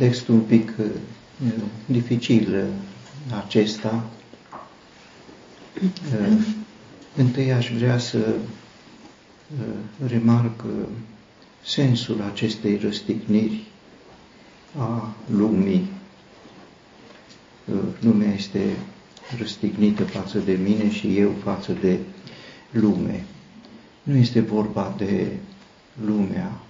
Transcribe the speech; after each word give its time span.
context 0.00 0.28
un 0.28 0.40
pic 0.40 0.72
uh, 0.78 0.86
dificil 1.86 2.54
uh, 2.54 2.64
acesta, 3.44 4.04
uh, 5.82 6.36
întâi 7.16 7.52
aș 7.52 7.70
vrea 7.70 7.98
să 7.98 8.34
remarc 10.06 10.64
sensul 11.64 12.22
acestei 12.32 12.76
răstigniri 12.82 13.62
a 14.78 15.14
lumii. 15.30 15.88
Lumea 18.00 18.32
este 18.34 18.76
răstignită 19.38 20.04
față 20.04 20.38
de 20.38 20.52
mine 20.52 20.90
și 20.90 21.18
eu 21.18 21.34
față 21.42 21.72
de 21.72 21.98
lume. 22.70 23.24
Nu 24.02 24.16
este 24.16 24.40
vorba 24.40 24.94
de 24.98 25.26
lumea 26.04 26.50
uh, 26.52 26.69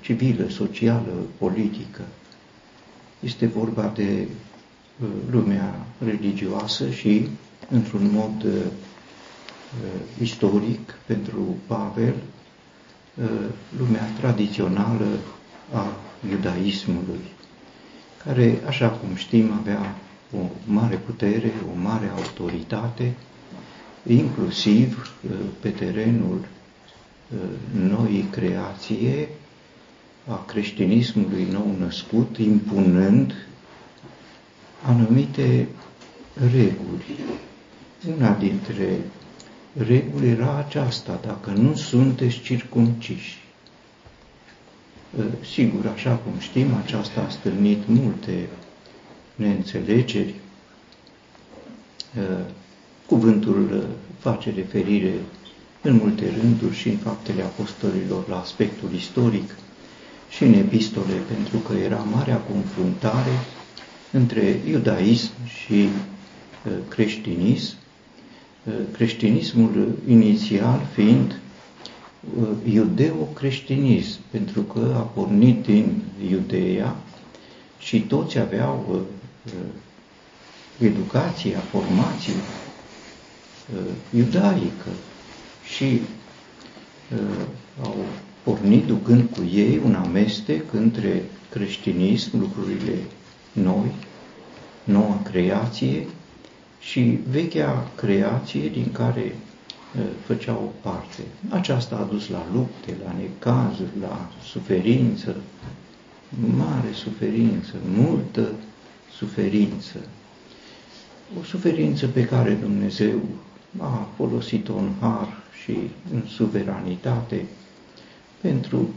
civilă, 0.00 0.48
socială, 0.48 1.12
politică. 1.38 2.02
Este 3.20 3.46
vorba 3.46 3.92
de 3.94 4.26
uh, 5.00 5.08
lumea 5.30 5.86
religioasă 6.04 6.90
și, 6.90 7.28
într-un 7.70 8.10
mod 8.12 8.42
uh, 8.44 8.52
istoric, 10.20 10.94
pentru 11.06 11.56
Pavel, 11.66 12.14
lumea 13.78 14.08
tradițională 14.20 15.06
a 15.72 15.86
iudaismului, 16.30 17.20
care, 18.24 18.60
așa 18.66 18.88
cum 18.88 19.14
știm, 19.14 19.52
avea 19.52 19.94
o 20.32 20.38
mare 20.66 20.96
putere, 20.96 21.52
o 21.74 21.80
mare 21.80 22.10
autoritate, 22.16 23.14
inclusiv 24.06 25.14
pe 25.60 25.68
terenul 25.70 26.38
Uh, 27.34 27.38
noi 27.90 28.26
creație 28.30 29.28
a 30.28 30.44
creștinismului 30.44 31.46
nou 31.50 31.74
născut, 31.78 32.36
impunând 32.38 33.34
anumite 34.82 35.68
reguli. 36.50 37.04
Una 38.16 38.32
dintre 38.32 39.00
reguli 39.72 40.28
era 40.28 40.56
aceasta, 40.56 41.20
dacă 41.26 41.50
nu 41.50 41.74
sunteți 41.74 42.40
circunciși. 42.40 43.44
Uh, 45.18 45.24
sigur, 45.52 45.86
așa 45.86 46.14
cum 46.14 46.32
știm, 46.38 46.74
aceasta 46.74 47.20
a 47.20 47.28
stârnit 47.28 47.86
multe 47.86 48.48
neînțelegeri. 49.34 50.34
Uh, 52.18 52.44
cuvântul 53.06 53.88
face 54.18 54.50
referire 54.50 55.12
în 55.82 55.94
multe 55.94 56.30
rânduri 56.40 56.74
și 56.74 56.88
în 56.88 56.96
faptele 56.96 57.42
apostolilor 57.42 58.28
la 58.28 58.40
aspectul 58.40 58.92
istoric 58.94 59.54
și 60.28 60.44
în 60.44 60.52
epistole, 60.52 61.12
pentru 61.28 61.56
că 61.58 61.72
era 61.76 61.96
marea 61.96 62.36
confruntare 62.36 63.38
între 64.12 64.60
iudaism 64.68 65.30
și 65.46 65.72
uh, 66.66 66.72
creștinism, 66.88 67.74
uh, 68.64 68.72
creștinismul 68.92 69.98
inițial 70.08 70.86
fiind 70.94 71.40
uh, 72.40 72.48
iudeo-creștinism, 72.72 74.18
pentru 74.30 74.60
că 74.62 74.94
a 74.96 75.00
pornit 75.00 75.62
din 75.64 76.02
Iudeea 76.30 76.96
și 77.78 78.00
toți 78.00 78.38
aveau 78.38 79.00
educația, 80.78 81.58
formație 81.58 82.32
iudaică, 84.14 84.90
și 85.74 86.00
uh, 87.14 87.46
au 87.82 87.96
pornit 88.46 88.84
ducând 88.84 89.28
cu 89.30 89.42
ei 89.54 89.80
un 89.84 89.94
amestec 89.94 90.72
între 90.72 91.22
creștinism, 91.50 92.38
lucrurile 92.38 92.94
noi, 93.52 93.90
noua 94.84 95.20
creație 95.22 96.06
și 96.80 97.18
vechea 97.30 97.90
creație 97.94 98.68
din 98.68 98.92
care 98.92 99.24
uh, 99.24 100.02
făceau 100.26 100.72
parte. 100.80 101.22
Aceasta 101.48 101.96
a 101.96 102.12
dus 102.12 102.28
la 102.28 102.46
lupte, 102.52 102.94
la 103.04 103.14
necazuri, 103.18 103.90
la 104.00 104.30
suferință, 104.44 105.36
mare 106.56 106.92
suferință, 106.92 107.74
multă 107.96 108.48
suferință. 109.16 109.98
O 111.40 111.44
suferință 111.44 112.06
pe 112.06 112.24
care 112.24 112.52
Dumnezeu 112.52 113.20
a 113.78 114.08
folosit-o 114.16 114.76
în 114.76 114.90
har 115.00 115.28
și 115.62 115.76
în 116.12 116.22
suveranitate 116.26 117.44
pentru 118.40 118.88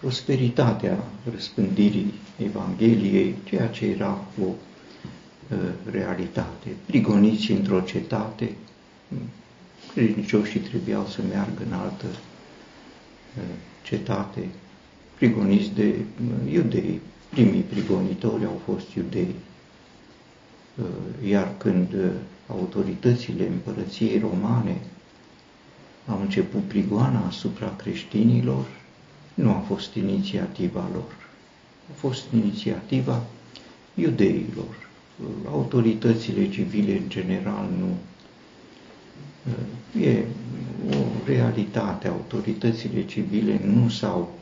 prosperitatea 0.00 1.04
răspândirii 1.32 2.12
Evangheliei, 2.38 3.34
ceea 3.44 3.66
ce 3.66 3.86
era 3.86 4.24
o 4.42 4.46
uh, 4.46 4.54
realitate. 5.90 6.68
Prigoniți 6.86 7.50
într-o 7.50 7.80
cetate, 7.80 8.50
credincioșii 9.94 10.60
trebuiau 10.60 11.06
să 11.06 11.20
meargă 11.28 11.62
în 11.66 11.72
altă 11.72 12.06
uh, 12.06 13.42
cetate, 13.82 14.48
prigoniți 15.14 15.70
de 15.74 15.86
uh, 15.94 16.52
iudei. 16.52 17.00
Primii 17.28 17.60
prigonitori 17.60 18.44
au 18.44 18.60
fost 18.64 18.94
iudei. 18.94 19.34
Iar 21.28 21.54
când 21.58 21.94
autoritățile 22.46 23.46
împărăției 23.46 24.18
romane 24.18 24.76
au 26.08 26.20
început 26.20 26.62
prigoana 26.62 27.26
asupra 27.26 27.74
creștinilor, 27.76 28.66
nu 29.34 29.50
a 29.50 29.62
fost 29.66 29.94
inițiativa 29.94 30.84
lor. 30.92 31.14
A 31.90 31.92
fost 31.94 32.24
inițiativa 32.34 33.22
iudeilor. 33.94 34.88
Autoritățile 35.50 36.48
civile 36.50 36.92
în 36.92 37.08
general 37.08 37.68
nu. 37.78 37.96
E 40.02 40.24
o 40.90 40.96
realitate. 41.26 42.08
Autoritățile 42.08 43.04
civile 43.04 43.60
nu 43.64 43.88
s-au 43.88 44.32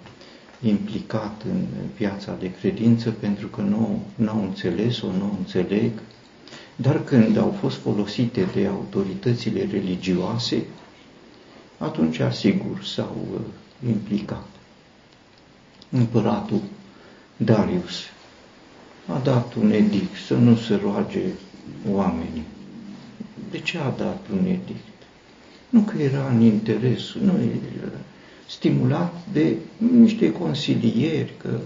implicat 0.62 1.42
în 1.50 1.64
viața 1.96 2.36
de 2.40 2.50
credință 2.60 3.10
pentru 3.10 3.46
că 3.46 3.60
nu, 3.60 4.02
nu 4.14 4.30
au 4.30 4.42
înțeles-o, 4.42 5.06
nu 5.06 5.34
înțeleg, 5.38 5.90
dar 6.76 7.04
când 7.04 7.36
au 7.38 7.50
fost 7.60 7.76
folosite 7.76 8.46
de 8.54 8.66
autoritățile 8.66 9.68
religioase, 9.70 10.62
atunci, 11.78 12.20
sigur, 12.32 12.84
s-au 12.84 13.26
uh, 13.32 13.40
implicat. 13.88 14.46
Împăratul 15.90 16.60
Darius 17.36 18.02
a 19.06 19.18
dat 19.18 19.54
un 19.54 19.70
edict 19.70 20.16
să 20.26 20.34
nu 20.34 20.56
se 20.56 20.74
roage 20.74 21.22
oamenii. 21.90 22.44
De 23.50 23.58
ce 23.58 23.78
a 23.78 23.90
dat 23.90 24.26
un 24.32 24.46
edict? 24.46 24.92
Nu 25.68 25.80
că 25.80 26.02
era 26.02 26.28
în 26.28 26.40
interes, 26.40 27.12
nu 27.12 27.32
era 27.78 27.98
stimulat 28.48 29.14
de 29.32 29.56
niște 29.76 30.32
consilieri, 30.32 31.32
că, 31.36 31.58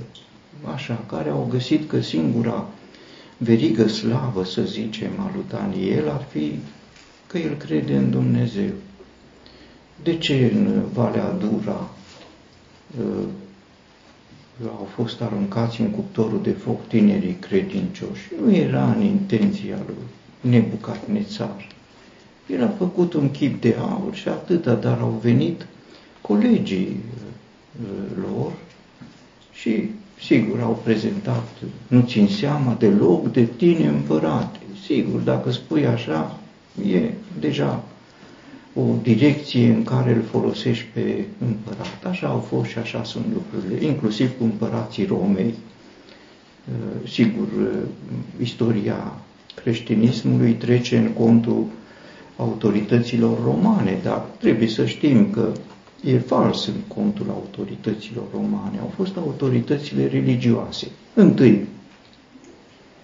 așa, 0.75 1.05
care 1.09 1.29
au 1.29 1.47
găsit 1.51 1.89
că 1.89 2.01
singura 2.01 2.69
verigă 3.37 3.89
slavă, 3.89 4.45
să 4.45 4.63
zicem, 4.63 5.11
a 5.19 5.31
lui 5.35 5.45
Daniel 5.49 6.09
ar 6.09 6.27
fi 6.31 6.59
că 7.27 7.39
el 7.39 7.57
crede 7.57 7.97
în 7.97 8.11
Dumnezeu. 8.11 8.71
De 10.03 10.17
ce 10.17 10.51
în 10.55 10.83
Valea 10.93 11.31
Dura 11.31 11.91
uh, 13.01 13.25
au 14.67 14.89
fost 14.95 15.21
aruncați 15.21 15.81
în 15.81 15.91
cuptorul 15.91 16.41
de 16.43 16.51
foc 16.51 16.87
tinerii 16.87 17.37
credincioși? 17.41 18.31
Nu 18.45 18.55
era 18.55 18.93
în 18.93 19.03
intenția 19.03 19.77
lui 19.87 20.51
Nebucadnețar. 20.51 21.67
El 22.47 22.63
a 22.63 22.69
făcut 22.79 23.13
un 23.13 23.31
chip 23.31 23.61
de 23.61 23.77
aur 23.81 24.15
și 24.15 24.29
atâta, 24.29 24.75
dar 24.75 24.99
au 25.01 25.19
venit 25.23 25.67
colegii 26.21 26.97
uh, 27.81 28.25
lor 28.27 28.53
și, 29.53 29.91
sigur, 30.21 30.61
au 30.61 30.81
prezentat, 30.85 31.49
nu 31.87 32.01
țin 32.07 32.29
seama 32.29 32.77
deloc 32.79 33.33
de 33.33 33.45
tine 33.45 33.87
împărate. 33.87 34.59
Sigur, 34.85 35.21
dacă 35.21 35.51
spui 35.51 35.87
așa, 35.87 36.39
e 36.89 37.11
deja 37.41 37.85
o 38.81 38.95
direcție 39.03 39.67
în 39.73 39.85
care 39.85 40.13
îl 40.15 40.23
folosești 40.23 40.85
pe 40.93 41.25
împărat. 41.47 42.05
Așa 42.05 42.27
au 42.29 42.39
fost 42.39 42.71
și 42.71 42.79
așa 42.79 43.05
sunt 43.05 43.25
lucrurile, 43.33 43.87
inclusiv 43.87 44.39
cu 44.39 44.45
împărații 44.45 45.05
Romei. 45.07 45.55
Uh, 46.69 47.09
sigur, 47.09 47.47
uh, 47.59 47.79
istoria 48.41 49.13
creștinismului 49.55 50.53
trece 50.53 50.97
în 50.99 51.13
contul 51.13 51.65
autorităților 52.37 53.43
romane, 53.45 53.99
dar 54.03 54.19
trebuie 54.19 54.69
să 54.69 54.87
știm 54.87 55.31
că 55.31 55.53
e 56.05 56.19
fals 56.19 56.67
în 56.67 56.81
contul 56.95 57.27
autorităților 57.31 58.25
romane. 58.33 58.79
Au 58.81 58.93
fost 58.97 59.17
autoritățile 59.17 60.07
religioase. 60.07 60.89
Întâi 61.15 61.67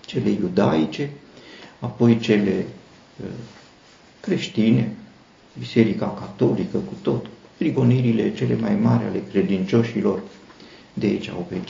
cele 0.06 0.30
iudaice, 0.30 1.10
apoi 1.80 2.18
cele 2.18 2.66
uh, 3.20 3.26
creștine, 4.20 4.92
Biserica 5.58 6.06
Catolică 6.06 6.76
cu 6.78 6.94
tot, 7.02 7.26
prigonirile 7.56 8.34
cele 8.34 8.56
mai 8.60 8.74
mari 8.82 9.04
ale 9.04 9.22
credincioșilor 9.30 10.22
de 10.94 11.06
aici 11.06 11.28
au 11.28 11.46
venit. 11.50 11.68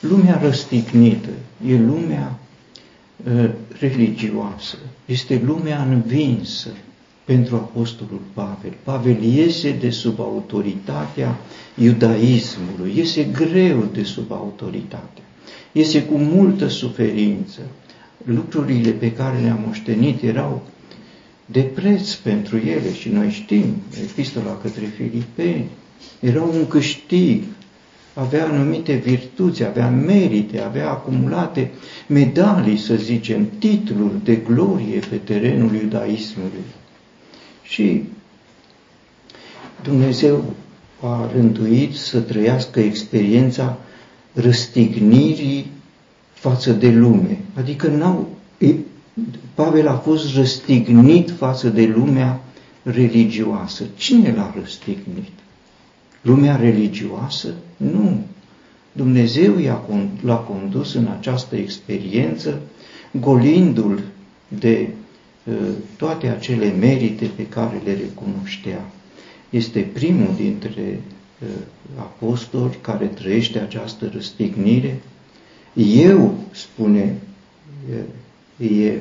lumea 0.00 0.40
răstignită, 0.42 1.28
e 1.66 1.76
lumea 1.76 2.38
uh, 3.24 3.50
religioasă, 3.80 4.76
este 5.04 5.42
lumea 5.44 5.82
învinsă 5.82 6.70
pentru 7.24 7.56
Apostolul 7.56 8.20
Pavel. 8.32 8.72
Pavel 8.82 9.22
iese 9.22 9.72
de 9.72 9.90
sub 9.90 10.20
autoritatea 10.20 11.36
iudaismului, 11.74 12.92
iese 12.96 13.24
greu 13.24 13.88
de 13.92 14.02
sub 14.02 14.32
autoritatea, 14.32 15.24
iese 15.72 16.04
cu 16.04 16.16
multă 16.16 16.68
suferință. 16.68 17.60
Lucrurile 18.24 18.90
pe 18.90 19.12
care 19.12 19.38
le-am 19.38 19.62
moștenit 19.66 20.22
erau 20.22 20.62
de 21.50 21.60
preț 21.60 22.12
pentru 22.12 22.56
ele 22.56 22.94
și 22.94 23.08
noi 23.08 23.30
știm, 23.30 23.74
epistola 24.02 24.58
către 24.62 24.84
filipeni, 24.84 25.64
era 26.20 26.42
un 26.42 26.66
câștig, 26.66 27.42
avea 28.14 28.44
anumite 28.48 28.94
virtuți, 28.94 29.64
avea 29.64 29.88
merite, 29.88 30.60
avea 30.60 30.90
acumulate 30.90 31.70
medalii, 32.06 32.78
să 32.78 32.94
zicem, 32.94 33.48
titluri 33.58 34.24
de 34.24 34.36
glorie 34.36 34.98
pe 35.10 35.16
terenul 35.16 35.74
iudaismului. 35.74 36.64
Și 37.62 38.02
Dumnezeu 39.82 40.54
a 41.00 41.30
rânduit 41.32 41.94
să 41.94 42.20
trăiască 42.20 42.80
experiența 42.80 43.78
răstignirii 44.32 45.70
față 46.32 46.72
de 46.72 46.90
lume. 46.90 47.38
Adică 47.54 47.88
n-au, 47.88 48.28
Pavel 49.54 49.88
a 49.88 49.96
fost 49.96 50.34
răstignit 50.34 51.30
față 51.30 51.68
de 51.68 51.86
lumea 51.86 52.40
religioasă. 52.82 53.84
Cine 53.96 54.34
l-a 54.36 54.54
răstignit? 54.58 55.32
Lumea 56.22 56.56
religioasă? 56.56 57.54
Nu. 57.76 58.20
Dumnezeu 58.92 59.54
l-a 60.20 60.36
condus 60.36 60.94
în 60.94 61.06
această 61.18 61.56
experiență, 61.56 62.60
golindu-l 63.20 64.02
de 64.48 64.88
uh, 65.44 65.54
toate 65.96 66.26
acele 66.26 66.72
merite 66.72 67.30
pe 67.36 67.46
care 67.46 67.80
le 67.84 67.92
recunoștea. 67.92 68.90
Este 69.50 69.80
primul 69.80 70.30
dintre 70.36 71.00
uh, 71.42 71.48
apostoli 71.98 72.78
care 72.80 73.06
trăiește 73.06 73.58
această 73.58 74.10
răstignire. 74.12 75.00
Eu, 75.74 76.34
spune 76.50 77.16
uh, 78.58 78.70
el, 78.70 79.00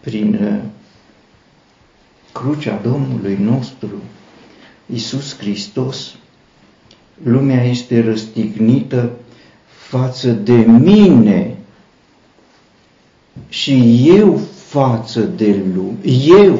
prin 0.00 0.60
crucea 2.32 2.80
Domnului 2.82 3.36
nostru, 3.40 4.02
Isus 4.86 5.36
Hristos, 5.38 6.14
lumea 7.22 7.64
este 7.64 8.00
răstignită 8.00 9.10
față 9.66 10.30
de 10.30 10.54
mine 10.66 11.56
și 13.48 14.04
eu 14.08 14.40
față 14.66 15.20
de 15.20 15.64
lume. 15.74 15.98
Eu, 16.26 16.58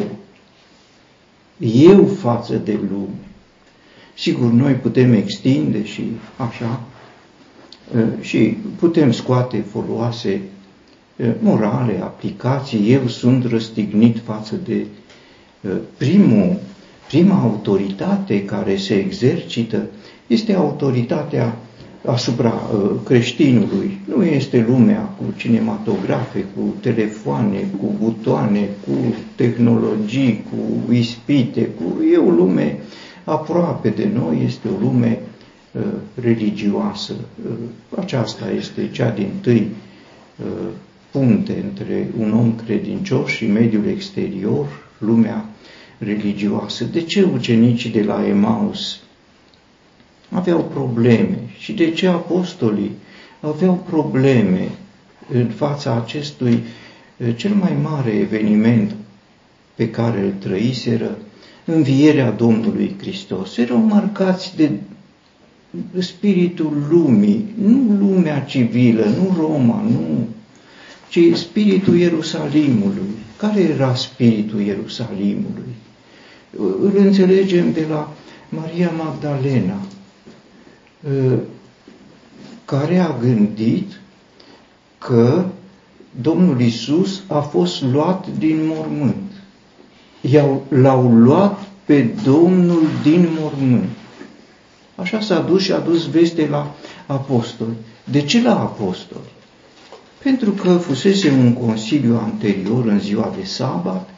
eu 1.59 2.07
față 2.07 2.55
de 2.55 2.79
lume. 2.91 3.19
Sigur, 4.15 4.51
noi 4.51 4.73
putem 4.73 5.13
extinde 5.13 5.85
și 5.85 6.03
așa, 6.37 6.81
și 8.21 8.57
putem 8.79 9.13
scoate 9.13 9.65
foloase 9.71 10.41
morale, 11.39 11.99
aplicații. 12.03 12.93
Eu 12.93 13.07
sunt 13.07 13.45
răstignit 13.45 14.19
față 14.25 14.55
de 14.65 14.87
primul, 15.97 16.57
prima 17.07 17.41
autoritate 17.41 18.45
care 18.45 18.77
se 18.77 18.95
exercită 18.95 19.87
este 20.27 20.55
autoritatea 20.55 21.57
asupra 22.05 22.53
uh, 22.53 22.91
creștinului. 23.05 24.01
Nu 24.15 24.25
este 24.25 24.65
lumea 24.69 25.01
cu 25.01 25.25
cinematografe, 25.37 26.45
cu 26.57 26.75
telefoane, 26.81 27.69
cu 27.81 27.95
butoane, 27.99 28.69
cu 28.87 29.15
tehnologii, 29.35 30.45
cu 30.51 30.93
ispite, 30.93 31.61
cu... 31.61 32.03
e 32.13 32.17
o 32.17 32.31
lume 32.31 32.79
aproape 33.25 33.89
de 33.89 34.09
noi, 34.15 34.43
este 34.47 34.69
o 34.69 34.81
lume 34.81 35.19
uh, 35.21 35.34
religioasă. 36.15 37.15
Uh, 37.45 37.53
aceasta 37.99 38.51
este 38.51 38.89
cea 38.93 39.11
din 39.11 39.31
tâi 39.41 39.69
uh, 40.39 40.69
punte 41.11 41.63
între 41.63 42.11
un 42.19 42.33
om 42.33 42.55
credincios 42.55 43.31
și 43.31 43.47
mediul 43.47 43.87
exterior, 43.87 44.67
lumea 44.99 45.45
religioasă. 45.99 46.85
De 46.85 47.03
ce 47.03 47.23
ucenicii 47.23 47.91
de 47.91 48.03
la 48.03 48.27
Emaus 48.27 49.01
aveau 50.31 50.65
probleme 50.65 51.39
și 51.59 51.73
de 51.73 51.91
ce 51.91 52.07
apostolii 52.07 52.91
aveau 53.41 53.75
probleme 53.89 54.69
în 55.33 55.47
fața 55.47 55.95
acestui 55.95 56.63
eh, 57.17 57.37
cel 57.37 57.55
mai 57.55 57.77
mare 57.83 58.11
eveniment 58.11 58.95
pe 59.75 59.91
care 59.91 60.21
îl 60.21 60.33
trăiseră, 60.39 61.19
învierea 61.65 62.31
Domnului 62.31 62.95
Hristos. 62.99 63.57
Erau 63.57 63.79
marcați 63.79 64.57
de 64.57 64.71
spiritul 65.99 66.87
lumii, 66.91 67.55
nu 67.63 67.97
lumea 67.99 68.41
civilă, 68.41 69.05
nu 69.05 69.37
Roma, 69.39 69.83
nu, 69.83 70.29
ci 71.09 71.37
spiritul 71.37 71.97
Ierusalimului. 71.97 73.09
Care 73.37 73.61
era 73.61 73.95
spiritul 73.95 74.61
Ierusalimului? 74.61 75.75
Îl 76.81 76.93
înțelegem 76.97 77.73
de 77.73 77.87
la 77.91 78.13
Maria 78.49 78.91
Magdalena, 78.91 79.81
ă, 81.09 81.39
care 82.65 82.99
a 82.99 83.17
gândit 83.21 84.01
că 84.99 85.45
Domnul 86.21 86.61
Isus 86.61 87.23
a 87.27 87.41
fost 87.41 87.83
luat 87.83 88.27
din 88.39 88.59
mormânt. 88.67 89.33
L-au 90.69 91.13
luat 91.13 91.69
pe 91.85 92.11
Domnul 92.25 92.83
din 93.03 93.29
mormânt. 93.41 93.89
Așa 94.97 95.21
s-a 95.21 95.41
dus 95.41 95.63
și 95.63 95.73
a 95.73 95.79
dus 95.79 96.11
veste 96.11 96.49
la 96.51 96.75
apostoli. 97.07 97.75
De 98.05 98.23
ce 98.23 98.43
la 98.43 98.61
apostoli? 98.61 99.33
Pentru 100.23 100.51
că 100.51 100.71
fusese 100.77 101.31
un 101.31 101.53
consiliu 101.53 102.17
anterior 102.23 102.87
în 102.87 103.01
ziua 103.01 103.33
de 103.39 103.45
sabat 103.45 104.09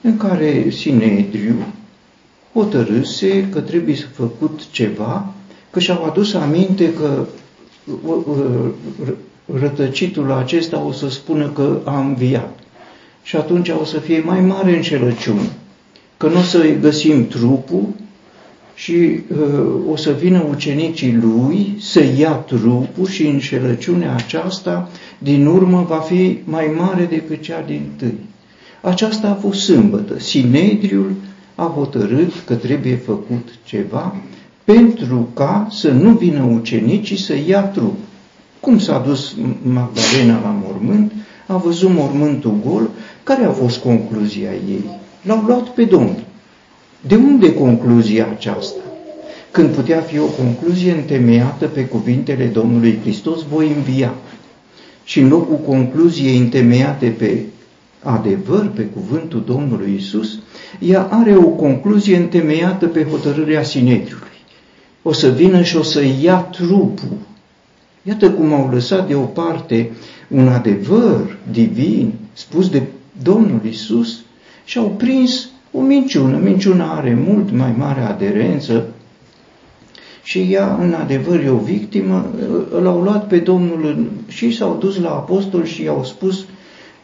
în 0.00 0.16
care 0.16 0.70
Sinedriu 0.70 1.54
hotărâse 2.52 3.48
că 3.48 3.60
trebuie 3.60 3.96
să 3.96 4.06
făcut 4.12 4.60
ceva, 4.70 5.32
că 5.70 5.80
și-au 5.80 6.04
adus 6.04 6.34
aminte 6.34 6.92
că 6.92 7.26
rătăcitul 9.58 10.32
acesta 10.32 10.80
o 10.80 10.92
să 10.92 11.08
spună 11.08 11.48
că 11.48 11.80
a 11.84 11.98
înviat. 11.98 12.58
Și 13.22 13.36
atunci 13.36 13.68
o 13.68 13.84
să 13.84 13.98
fie 13.98 14.20
mai 14.20 14.40
mare 14.40 14.76
înșelăciune, 14.76 15.50
că 16.16 16.28
nu 16.28 16.38
o 16.38 16.42
să 16.42 16.76
găsim 16.80 17.26
trupul 17.28 17.86
și 18.74 18.92
uh, 18.92 19.92
o 19.92 19.96
să 19.96 20.10
vină 20.10 20.44
ucenicii 20.50 21.14
lui 21.22 21.76
să 21.80 22.04
ia 22.18 22.30
trupul 22.32 23.06
și 23.06 23.26
înșelăciunea 23.26 24.14
aceasta 24.14 24.88
din 25.18 25.46
urmă 25.46 25.84
va 25.88 25.96
fi 25.98 26.38
mai 26.44 26.74
mare 26.78 27.04
decât 27.04 27.42
cea 27.42 27.64
din 27.66 27.82
tâi. 27.96 28.18
Aceasta 28.80 29.28
a 29.28 29.34
fost 29.34 29.60
sâmbătă. 29.60 30.18
Sinedriul 30.18 31.12
a 31.54 31.72
hotărât 31.76 32.32
că 32.46 32.54
trebuie 32.54 32.96
făcut 32.96 33.48
ceva 33.64 34.16
pentru 34.64 35.28
ca 35.34 35.66
să 35.70 35.90
nu 35.90 36.10
vină 36.10 36.42
ucenicii 36.42 37.18
să 37.18 37.34
ia 37.46 37.62
trup. 37.62 37.98
Cum 38.60 38.78
s-a 38.78 38.98
dus 39.06 39.34
Magdalena 39.62 40.40
la 40.42 40.56
mormânt, 40.64 41.12
a 41.46 41.56
văzut 41.56 41.90
mormântul 41.90 42.54
gol, 42.66 42.90
care 43.22 43.44
a 43.44 43.50
fost 43.50 43.78
concluzia 43.78 44.50
ei? 44.68 44.84
L-au 45.22 45.42
luat 45.46 45.68
pe 45.68 45.84
Domnul. 45.84 46.24
De 47.00 47.16
unde 47.16 47.54
concluzia 47.54 48.28
aceasta? 48.30 48.80
Când 49.50 49.74
putea 49.74 50.00
fi 50.00 50.18
o 50.18 50.24
concluzie 50.24 50.92
întemeiată 50.92 51.66
pe 51.66 51.84
cuvintele 51.84 52.44
Domnului 52.44 52.98
Hristos, 53.02 53.42
voi 53.42 53.72
învia. 53.76 54.14
Și 55.04 55.20
în 55.20 55.28
locul 55.28 55.56
concluziei 55.56 56.38
întemeiate 56.38 57.06
pe 57.06 57.44
adevăr 58.02 58.66
pe 58.74 58.82
cuvântul 58.82 59.42
Domnului 59.46 59.94
Isus, 59.96 60.38
ea 60.78 61.02
are 61.10 61.36
o 61.36 61.46
concluzie 61.46 62.16
întemeiată 62.16 62.86
pe 62.86 63.04
hotărârea 63.04 63.62
Sinedriului. 63.62 64.28
O 65.02 65.12
să 65.12 65.28
vină 65.28 65.62
și 65.62 65.76
o 65.76 65.82
să 65.82 66.02
ia 66.22 66.36
trupul. 66.36 67.18
Iată 68.02 68.30
cum 68.30 68.52
au 68.52 68.70
lăsat 68.72 69.06
deoparte 69.06 69.90
un 70.28 70.48
adevăr 70.48 71.38
divin 71.50 72.12
spus 72.32 72.68
de 72.68 72.82
Domnul 73.22 73.60
Isus 73.68 74.18
și 74.64 74.78
au 74.78 74.88
prins 74.88 75.48
o 75.72 75.80
minciună. 75.80 76.36
Minciuna 76.36 76.96
are 76.96 77.18
mult 77.26 77.50
mai 77.50 77.74
mare 77.78 78.00
aderență 78.00 78.84
și 80.22 80.48
ea, 80.50 80.78
în 80.80 80.92
adevăr, 80.92 81.40
e 81.44 81.50
o 81.50 81.56
victimă. 81.56 82.26
L-au 82.82 83.00
luat 83.00 83.26
pe 83.26 83.38
Domnul 83.38 84.10
și 84.28 84.56
s-au 84.56 84.76
dus 84.80 85.00
la 85.00 85.10
apostol 85.10 85.64
și 85.64 85.82
i-au 85.82 86.04
spus 86.04 86.44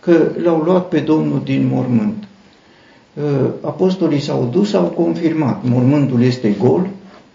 că 0.01 0.31
l-au 0.43 0.59
luat 0.59 0.89
pe 0.89 0.99
Domnul 0.99 1.41
din 1.45 1.67
mormânt. 1.73 2.25
apostolii 3.61 4.21
s-au 4.21 4.49
dus, 4.53 4.73
au 4.73 4.85
confirmat, 4.85 5.63
mormântul 5.65 6.23
este 6.23 6.55
gol, 6.59 6.89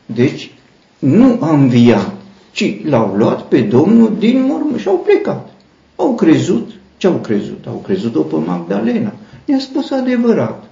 deci 0.05 0.51
nu 0.99 1.37
a 1.39 1.53
înviat, 1.53 2.11
ci 2.51 2.75
l-au 2.83 3.13
luat 3.15 3.41
pe 3.41 3.61
Domnul 3.61 4.11
din 4.19 4.45
mormânt 4.47 4.79
și 4.79 4.87
au 4.87 4.97
plecat. 4.97 5.53
Au 5.95 6.15
crezut, 6.15 6.71
ce 6.97 7.07
au 7.07 7.13
crezut? 7.13 7.65
Au 7.67 7.81
crezut-o 7.85 8.21
pe 8.21 8.35
Magdalena. 8.35 9.13
Ne-a 9.45 9.59
spus 9.59 9.91
adevărat. 9.91 10.70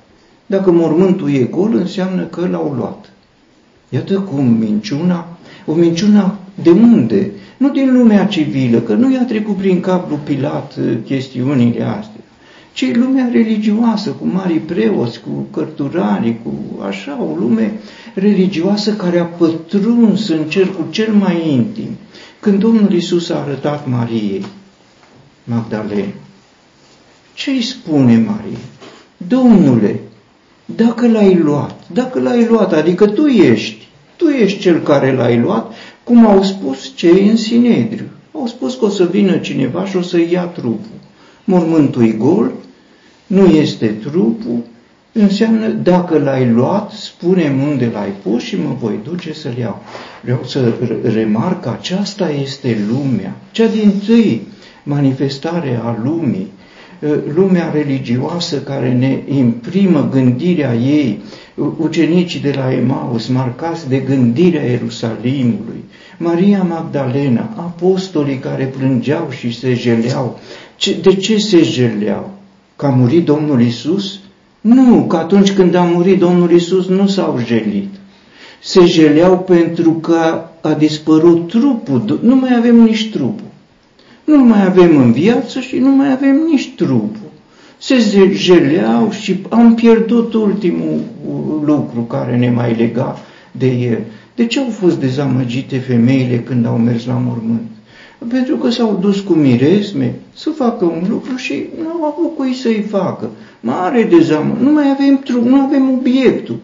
Dacă 0.50 0.72
mormântul 0.72 1.32
e 1.34 1.44
gol, 1.44 1.76
înseamnă 1.76 2.24
că 2.24 2.48
l-au 2.52 2.74
luat. 2.78 3.12
Iată 3.90 4.20
cum 4.20 4.46
minciuna, 4.46 5.28
o 5.66 5.74
minciună 5.74 6.38
de 6.64 6.70
unde? 6.70 7.32
Nu 7.58 7.70
din 7.70 7.94
lumea 7.94 8.26
civilă, 8.26 8.80
că 8.80 8.94
nu 8.94 9.14
i-a 9.14 9.26
trecut 9.26 9.56
prin 9.56 9.80
cap 9.80 10.10
lui 10.10 10.20
Pilat 10.24 10.76
uh, 10.80 10.98
chestiunile 11.06 11.84
astea, 11.84 12.22
ci 12.74 12.96
lumea 12.96 13.30
religioasă, 13.32 14.10
cu 14.10 14.26
mari 14.26 14.54
preoți, 14.54 15.20
cu 15.20 15.30
cărturarii, 15.52 16.40
cu 16.44 16.84
așa, 16.88 17.22
o 17.22 17.36
lume 17.40 17.80
religioasă 18.14 18.94
care 18.94 19.20
a 19.20 19.26
pătruns 19.26 20.30
în 20.30 20.44
cercul 20.44 20.86
cel 20.90 21.14
mai 21.14 21.52
intim. 21.52 21.98
Când 22.40 22.60
Domnul 22.60 22.94
Isus 22.94 23.30
a 23.30 23.40
arătat 23.40 23.88
Mariei, 23.88 24.46
Magdalena, 25.44 26.14
ce 27.34 27.50
îi 27.50 27.62
spune 27.62 28.18
Marie? 28.18 28.58
Domnule, 29.28 30.00
dacă 30.76 31.08
l-ai 31.08 31.36
luat, 31.36 31.76
dacă 31.94 32.20
l-ai 32.20 32.46
luat, 32.46 32.74
adică 32.74 33.06
tu 33.06 33.26
ești, 33.26 33.88
tu 34.16 34.28
ești 34.28 34.60
cel 34.60 34.80
care 34.80 35.14
l-ai 35.14 35.40
luat, 35.40 35.74
cum 36.04 36.28
au 36.28 36.44
spus 36.44 36.92
cei 36.96 37.30
în 37.30 37.36
Sinedriu. 37.36 38.06
Au 38.32 38.48
spus 38.48 38.76
că 38.76 38.86
o 38.86 38.90
să 38.90 39.06
vină 39.06 39.38
cineva 39.38 39.86
și 39.86 39.96
o 39.96 40.02
să 40.02 40.20
ia 40.32 40.44
trupul. 40.44 41.00
Mormântul 41.44 42.16
gol, 42.18 42.52
nu 43.28 43.46
este 43.46 43.88
trupul, 43.88 44.64
înseamnă 45.12 45.68
dacă 45.68 46.18
l-ai 46.18 46.50
luat, 46.50 46.92
spune 46.92 47.56
unde 47.70 47.90
l-ai 47.94 48.14
pus 48.24 48.44
și 48.44 48.56
mă 48.56 48.76
voi 48.80 49.00
duce 49.04 49.34
să-l 49.34 49.58
iau. 49.60 49.82
Vreau 50.22 50.42
să 50.46 50.74
remarc 51.04 51.62
că 51.62 51.70
aceasta 51.70 52.30
este 52.30 52.78
lumea, 52.92 53.36
cea 53.52 53.68
din 53.68 53.92
tâi 54.06 54.48
manifestare 54.84 55.80
a 55.84 55.98
lumii, 56.04 56.52
lumea 57.34 57.72
religioasă 57.74 58.62
care 58.62 58.94
ne 58.94 59.20
imprimă 59.38 60.10
gândirea 60.12 60.74
ei, 60.76 61.20
ucenicii 61.78 62.40
de 62.40 62.54
la 62.56 62.74
Emaus, 62.74 63.28
marcați 63.28 63.90
de 63.90 63.98
gândirea 63.98 64.64
Ierusalimului, 64.64 65.84
Maria 66.18 66.64
Magdalena, 66.64 67.50
apostolii 67.56 68.38
care 68.38 68.74
plângeau 68.78 69.28
și 69.30 69.60
se 69.60 69.74
jeleau. 69.74 70.40
De 71.02 71.16
ce 71.16 71.38
se 71.38 71.64
jeleau? 71.64 72.32
Că 72.76 72.86
a 72.86 72.90
murit 72.90 73.26
Domnul 73.26 73.62
Isus? 73.62 74.20
Nu, 74.62 75.06
că 75.08 75.16
atunci 75.16 75.52
când 75.52 75.76
a 75.76 75.84
murit 75.84 76.20
Domnul 76.20 76.52
Isus 76.52 76.88
nu 76.88 77.08
s-au 77.08 77.40
jelit. 77.46 77.90
Se 78.62 78.86
jeleau 78.86 79.40
pentru 79.40 79.92
că 79.92 80.44
a 80.62 80.74
dispărut 80.74 81.48
trupul, 81.48 82.20
nu 82.22 82.36
mai 82.36 82.56
avem 82.58 82.76
nici 82.76 83.10
trupul. 83.12 83.49
Nu 84.30 84.44
mai 84.44 84.66
avem 84.66 84.98
în 84.98 85.12
viață 85.12 85.60
și 85.60 85.78
nu 85.78 85.90
mai 85.90 86.12
avem 86.12 86.42
nici 86.52 86.74
trupul. 86.76 87.30
Se 87.78 87.96
jeleau 88.32 89.12
și 89.12 89.40
am 89.50 89.76
pierdut 89.76 90.34
ultimul 90.34 91.00
lucru 91.66 92.02
care 92.02 92.38
ne 92.38 92.50
mai 92.50 92.76
lega 92.76 93.20
de 93.52 93.68
el. 93.68 94.00
De 94.36 94.46
ce 94.46 94.60
au 94.60 94.70
fost 94.70 95.00
dezamăgite 95.00 95.78
femeile 95.78 96.40
când 96.40 96.66
au 96.66 96.78
mers 96.78 97.06
la 97.06 97.14
mormânt? 97.14 97.68
Pentru 98.28 98.56
că 98.56 98.70
s-au 98.70 98.98
dus 99.02 99.20
cu 99.20 99.34
miresme 99.34 100.16
să 100.34 100.50
facă 100.50 100.86
un 100.86 101.04
lucru 101.10 101.36
și 101.36 101.64
nu 101.82 101.88
au 101.88 102.04
avut 102.04 102.36
cui 102.36 102.54
să-i 102.54 102.86
facă. 102.90 103.30
Mare 103.60 104.04
dezamă. 104.04 104.58
Nu 104.62 104.72
mai 104.72 104.90
avem 104.90 105.20
trup, 105.20 105.46
nu 105.46 105.60
avem 105.62 105.92
obiectul. 105.92 106.58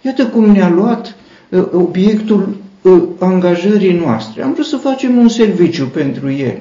Iată 0.00 0.26
cum 0.26 0.50
ne-a 0.50 0.68
luat 0.68 1.16
uh, 1.48 1.64
obiectul 1.72 2.56
uh, 2.82 3.02
angajării 3.18 4.00
noastre. 4.04 4.42
Am 4.42 4.52
vrut 4.52 4.66
să 4.66 4.76
facem 4.76 5.16
un 5.16 5.28
serviciu 5.28 5.84
pentru 5.84 6.30
el, 6.30 6.58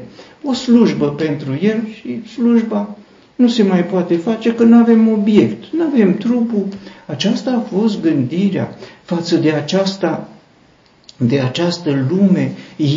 o 0.49 0.53
slujbă 0.53 1.09
pentru 1.09 1.59
el 1.61 1.87
și 1.99 2.27
slujba 2.33 2.95
nu 3.35 3.47
se 3.47 3.63
mai 3.63 3.85
poate 3.85 4.15
face 4.15 4.53
că 4.53 4.63
nu 4.63 4.77
avem 4.77 5.07
obiect, 5.07 5.63
nu 5.73 5.83
avem 5.83 6.17
trupul. 6.17 6.67
Aceasta 7.05 7.51
a 7.51 7.75
fost 7.75 8.01
gândirea 8.01 8.75
față 9.03 9.35
de 9.35 9.51
aceasta 9.51 10.29
de 11.17 11.39
această 11.39 12.05
lume, 12.09 12.51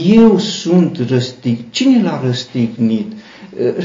eu 0.06 0.38
sunt 0.38 0.98
răstignit. 1.08 1.72
Cine 1.72 2.02
l-a 2.02 2.20
răstignit? 2.24 3.12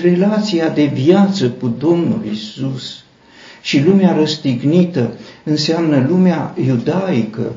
Relația 0.02 0.70
de 0.70 0.86
viață 0.86 1.50
cu 1.50 1.76
Domnul 1.78 2.22
Isus. 2.32 3.04
Și 3.62 3.84
lumea 3.84 4.16
răstignită 4.16 5.14
înseamnă 5.44 6.06
lumea 6.10 6.54
iudaică, 6.66 7.52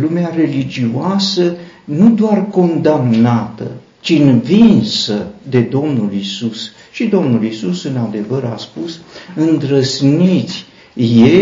lumea 0.00 0.32
religioasă, 0.36 1.56
nu 1.84 2.10
doar 2.10 2.46
condamnată, 2.48 3.70
ci 4.04 4.10
învinsă 4.10 5.26
de 5.48 5.60
Domnul 5.60 6.12
Isus. 6.18 6.70
Și 6.92 7.04
Domnul 7.04 7.44
Isus, 7.44 7.84
în 7.84 7.96
adevăr, 7.96 8.44
a 8.44 8.56
spus, 8.56 9.00
îndrăsniți, 9.34 10.64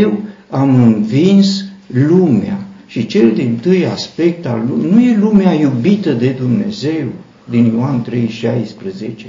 eu 0.00 0.18
am 0.50 0.82
învins 0.82 1.64
lumea. 1.86 2.66
Și 2.86 3.06
cel 3.06 3.32
din 3.32 3.58
tâi 3.60 3.86
aspect 3.86 4.46
al 4.46 4.62
lumii 4.68 4.90
nu 4.90 5.00
e 5.00 5.16
lumea 5.16 5.52
iubită 5.52 6.12
de 6.12 6.36
Dumnezeu, 6.38 7.06
din 7.44 7.72
Ioan 7.76 8.06
3,16, 8.10 9.26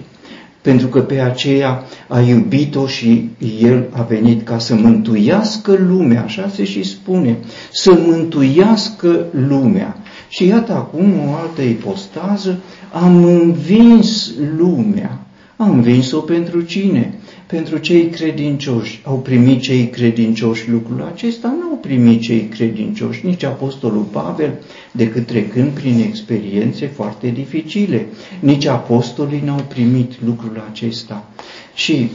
pentru 0.61 0.87
că 0.87 0.99
pe 0.99 1.19
aceea 1.19 1.83
a 2.07 2.19
iubit-o 2.19 2.87
și 2.87 3.29
El 3.61 3.85
a 3.91 4.01
venit 4.01 4.45
ca 4.45 4.59
să 4.59 4.75
mântuiască 4.75 5.77
lumea, 5.87 6.23
așa 6.23 6.51
se 6.53 6.63
și 6.63 6.83
spune, 6.83 7.37
să 7.71 7.91
mântuiască 8.05 9.25
lumea. 9.31 10.02
Și 10.33 10.45
iată 10.45 10.73
acum 10.73 11.13
o 11.27 11.33
altă 11.33 11.61
ipostază, 11.61 12.59
am 12.91 13.23
învins 13.23 14.33
lumea. 14.57 15.19
Am 15.57 15.71
învins-o 15.71 16.19
pentru 16.19 16.61
cine? 16.61 17.13
pentru 17.53 17.77
cei 17.77 18.09
credincioși. 18.09 19.01
Au 19.03 19.15
primit 19.15 19.61
cei 19.61 19.87
credincioși 19.89 20.69
lucrul 20.69 21.11
acesta? 21.13 21.47
Nu 21.59 21.69
au 21.69 21.75
primit 21.75 22.21
cei 22.21 22.39
credincioși, 22.47 23.25
nici 23.25 23.43
Apostolul 23.43 24.03
Pavel, 24.03 24.53
decât 24.91 25.25
trecând 25.25 25.69
prin 25.69 25.99
experiențe 26.07 26.85
foarte 26.87 27.27
dificile. 27.27 28.05
Nici 28.39 28.65
apostolii 28.65 29.41
n-au 29.45 29.65
primit 29.67 30.11
lucrul 30.25 30.63
acesta. 30.71 31.29
Și 31.73 32.09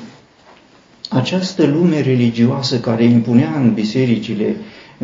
această 1.08 1.66
lume 1.66 2.00
religioasă 2.00 2.80
care 2.80 3.04
impunea 3.04 3.52
în 3.56 3.72
bisericile 3.74 4.56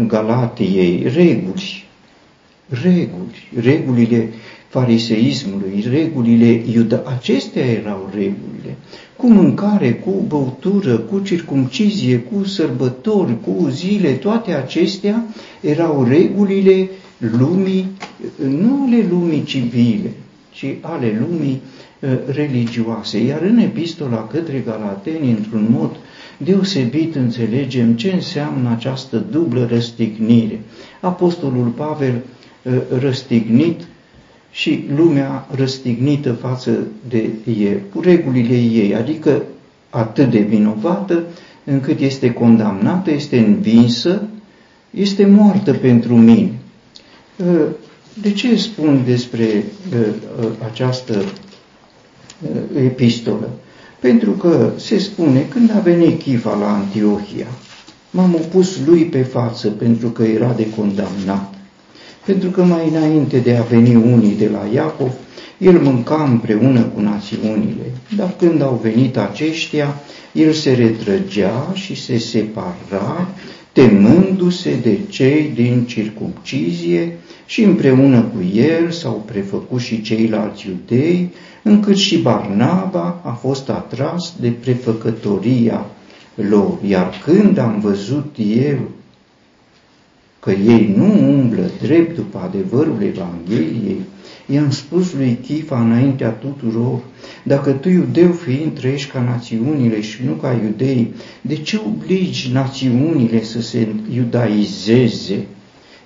Galatiei 0.07 1.03
reguli, 1.15 1.84
reguli, 2.69 3.49
regulile 3.61 4.29
fariseismului, 4.69 5.85
regulile 5.91 6.63
iuda, 6.73 7.03
acestea 7.07 7.65
erau 7.65 8.11
regulile 8.15 8.77
cu 9.17 9.27
mâncare, 9.29 9.93
cu 9.93 10.25
băutură, 10.29 10.97
cu 10.97 11.19
circumcizie, 11.21 12.19
cu 12.19 12.45
sărbători, 12.45 13.41
cu 13.41 13.69
zile, 13.71 14.11
toate 14.11 14.53
acestea 14.53 15.25
erau 15.61 16.05
regulile 16.09 16.89
lumii, 17.39 17.87
nu 18.49 18.83
ale 18.87 19.07
lumii 19.11 19.43
civile, 19.45 20.11
ci 20.51 20.65
ale 20.81 21.27
lumii 21.29 21.61
uh, 22.01 22.11
religioase. 22.27 23.19
Iar 23.25 23.43
în 23.43 23.59
epistola 23.59 24.27
către 24.27 24.63
Galateni, 24.67 25.31
într-un 25.31 25.67
mod 25.71 25.97
deosebit, 26.37 27.15
înțelegem 27.15 27.93
ce 27.93 28.13
înseamnă 28.13 28.71
această 28.71 29.25
dublă 29.31 29.67
răstignire. 29.71 30.61
Apostolul 31.01 31.67
Pavel 31.67 32.15
uh, 32.15 32.21
răstignit 32.99 33.81
și 34.51 34.85
lumea 34.97 35.47
răstignită 35.51 36.33
față 36.33 36.79
de 37.09 37.31
el, 37.61 37.81
cu 37.95 38.01
regulile 38.01 38.55
ei, 38.57 38.95
adică 38.95 39.43
atât 39.91 40.31
de 40.31 40.39
vinovată 40.39 41.23
încât 41.65 42.01
este 42.01 42.33
condamnată, 42.33 43.11
este 43.11 43.39
învinsă, 43.39 44.23
este 44.91 45.27
moartă 45.27 45.73
pentru 45.73 46.17
mine. 46.17 46.53
Ă, 47.41 47.67
de 48.23 48.33
ce 48.33 48.57
spun 48.57 49.03
despre 49.07 49.65
ă, 49.95 50.45
ă, 50.45 50.49
această 50.71 51.25
epistolă? 52.77 53.51
Pentru 54.01 54.31
că 54.31 54.71
se 54.77 54.99
spune, 54.99 55.47
când 55.49 55.71
a 55.77 55.79
venit 55.79 56.23
Chifa 56.23 56.57
la 56.57 56.75
Antiohia, 56.75 57.47
m-am 58.11 58.35
opus 58.35 58.79
lui 58.87 59.05
pe 59.05 59.23
față 59.23 59.69
pentru 59.69 60.09
că 60.09 60.23
era 60.23 60.53
de 60.53 60.71
condamnat 60.77 61.54
pentru 62.27 62.49
că 62.49 62.63
mai 62.63 62.89
înainte 62.89 63.39
de 63.39 63.57
a 63.57 63.63
veni 63.63 63.95
unii 63.95 64.35
de 64.39 64.49
la 64.53 64.67
Iacov, 64.75 65.13
el 65.59 65.79
mânca 65.79 66.29
împreună 66.31 66.81
cu 66.81 67.01
națiunile, 67.01 67.93
dar 68.17 68.35
când 68.39 68.63
au 68.63 68.81
venit 68.83 69.17
aceștia, 69.17 69.95
el 70.33 70.53
se 70.53 70.73
retrăgea 70.73 71.71
și 71.75 71.95
se 71.95 72.19
separa, 72.19 73.29
temându-se 73.73 74.77
de 74.83 74.99
cei 75.09 75.51
din 75.55 75.85
circumcizie 75.87 77.19
și 77.47 77.63
împreună 77.63 78.21
cu 78.21 78.43
el 78.55 78.91
s-au 78.91 79.23
prefăcut 79.27 79.81
și 79.81 80.03
ceilalți 80.03 80.67
iudei, 80.67 81.31
încât 81.63 81.97
și 81.97 82.19
Barnaba 82.19 83.21
a 83.25 83.31
fost 83.31 83.69
atras 83.69 84.35
de 84.41 84.49
prefăcătoria 84.49 85.87
lor. 86.35 86.79
Iar 86.89 87.21
când 87.25 87.59
am 87.59 87.81
văzut 87.81 88.37
eu 88.57 88.79
că 90.45 90.51
ei 90.51 90.95
nu 90.97 91.05
umblă 91.05 91.71
drept 91.83 92.17
după 92.17 92.39
adevărul 92.45 93.03
Evangheliei, 93.03 94.01
i-am 94.47 94.71
spus 94.71 95.13
lui 95.13 95.39
Chifa 95.43 95.81
înaintea 95.81 96.29
tuturor, 96.29 97.01
dacă 97.43 97.71
tu, 97.71 97.89
iudeu 97.89 98.33
fiind, 98.33 98.79
trăiești 98.79 99.11
ca 99.11 99.23
națiunile 99.23 100.01
și 100.01 100.25
nu 100.27 100.33
ca 100.33 100.61
iudei, 100.65 101.13
de 101.41 101.55
ce 101.55 101.81
obligi 101.87 102.51
națiunile 102.53 103.43
să 103.43 103.61
se 103.61 103.89
iudaizeze? 104.15 105.47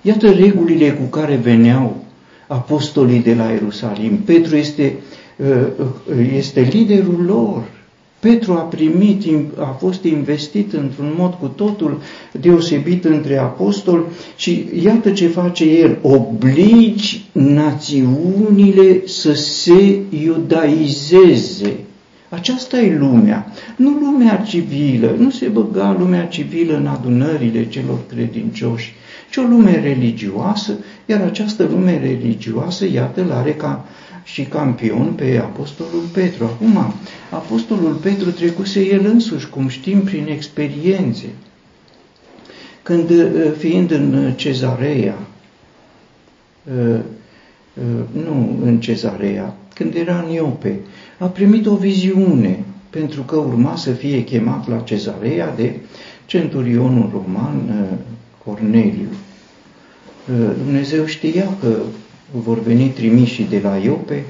Iată 0.01 0.29
regulile 0.29 0.91
cu 0.91 1.03
care 1.03 1.35
veneau 1.35 2.03
apostolii 2.47 3.19
de 3.19 3.33
la 3.33 3.43
Ierusalim. 3.43 4.17
Petru 4.17 4.55
este, 4.55 4.95
uh, 5.35 5.67
este 6.35 6.61
liderul 6.61 7.23
lor. 7.25 7.63
Petru 8.19 8.53
a 8.53 8.61
primit, 8.61 9.23
a 9.57 9.75
fost 9.79 10.03
investit 10.03 10.73
într-un 10.73 11.13
mod 11.17 11.33
cu 11.33 11.47
totul 11.47 12.01
deosebit 12.31 13.05
între 13.05 13.37
apostoli 13.37 14.03
și 14.35 14.65
iată 14.83 15.11
ce 15.11 15.27
face 15.27 15.63
el, 15.63 15.97
obligi 16.01 17.25
națiunile 17.31 19.07
să 19.07 19.33
se 19.33 19.99
iudaizeze. 20.23 21.77
Aceasta 22.29 22.79
e 22.79 22.97
lumea, 22.97 23.51
nu 23.75 23.89
lumea 23.89 24.35
civilă, 24.35 25.15
nu 25.17 25.29
se 25.29 25.47
băga 25.47 25.95
lumea 25.99 26.25
civilă 26.25 26.75
în 26.75 26.87
adunările 26.87 27.67
celor 27.67 27.99
credincioși, 28.13 28.93
ci 29.31 29.37
o 29.37 29.41
lume 29.41 29.81
religioasă, 29.83 30.73
iar 31.05 31.21
această 31.21 31.67
lume 31.71 31.99
religioasă, 32.03 32.85
iată, 32.93 33.25
l-are 33.29 33.53
ca 33.53 33.85
și 34.39 34.45
campion 34.45 35.13
pe 35.15 35.37
Apostolul 35.37 36.03
Petru. 36.13 36.43
Acum, 36.43 36.93
Apostolul 37.29 37.93
Petru 37.93 38.31
trecuse 38.31 38.85
el 38.85 39.05
însuși, 39.05 39.49
cum 39.49 39.67
știm, 39.67 40.01
prin 40.01 40.27
experiențe. 40.27 41.25
Când, 42.83 43.09
uh, 43.09 43.51
fiind 43.57 43.91
în 43.91 44.33
Cezarea, 44.35 45.17
uh, 46.63 46.99
uh, 47.73 48.23
nu 48.25 48.59
în 48.63 48.79
Cezarea, 48.79 49.55
când 49.73 49.93
era 49.95 50.23
în 50.27 50.31
Iope, 50.33 50.79
a 51.17 51.25
primit 51.25 51.65
o 51.65 51.75
viziune, 51.75 52.63
pentru 52.89 53.21
că 53.21 53.35
urma 53.35 53.75
să 53.75 53.91
fie 53.91 54.23
chemat 54.23 54.67
la 54.67 54.79
Cezarea 54.79 55.55
de 55.55 55.75
centurionul 56.25 57.09
roman 57.13 57.61
Corneliu. 58.43 59.09
Dumnezeu 60.63 61.05
știa 61.05 61.49
că 61.59 61.75
vor 62.31 62.61
veni 62.61 62.87
trimișii 62.87 63.47
de 63.49 63.59
la 63.63 63.75
Iope 63.75 64.23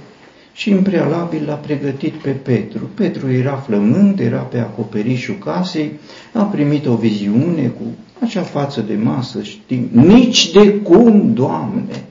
și 0.53 0.69
în 0.69 0.81
prealabil 0.81 1.43
l-a 1.45 1.53
pregătit 1.53 2.13
pe 2.13 2.29
Petru. 2.29 2.89
Petru 2.93 3.31
era 3.31 3.55
flămând, 3.55 4.19
era 4.19 4.37
pe 4.37 4.57
acoperișul 4.57 5.35
casei, 5.35 5.91
a 6.33 6.43
primit 6.43 6.85
o 6.85 6.95
viziune 6.95 7.67
cu 7.67 7.83
acea 8.25 8.41
față 8.41 8.81
de 8.87 8.95
masă, 9.03 9.41
știm, 9.41 9.89
nici 9.91 10.51
de 10.51 10.69
cum, 10.69 11.33
Doamne! 11.33 12.03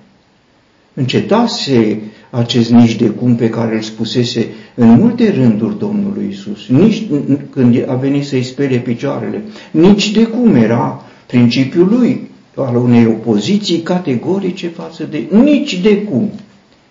Încetase 0.95 2.00
acest 2.30 2.71
nici 2.71 2.97
de 2.97 3.07
cum 3.07 3.35
pe 3.35 3.49
care 3.49 3.75
îl 3.75 3.80
spusese 3.80 4.47
în 4.75 4.88
multe 4.90 5.30
rânduri 5.30 5.78
Domnului 5.78 6.28
Isus, 6.30 6.66
nici 6.68 7.02
când 7.50 7.88
a 7.88 7.95
venit 7.95 8.26
să-i 8.26 8.42
spele 8.42 8.76
picioarele, 8.76 9.42
nici 9.71 10.11
de 10.11 10.25
cum 10.25 10.54
era 10.54 11.04
principiul 11.26 11.88
lui, 11.88 12.28
al 12.62 12.77
unei 12.77 13.07
opoziții 13.07 13.79
categorice 13.79 14.69
față 14.69 15.05
de 15.11 15.27
nici 15.31 15.81
de 15.81 16.03
cum. 16.03 16.31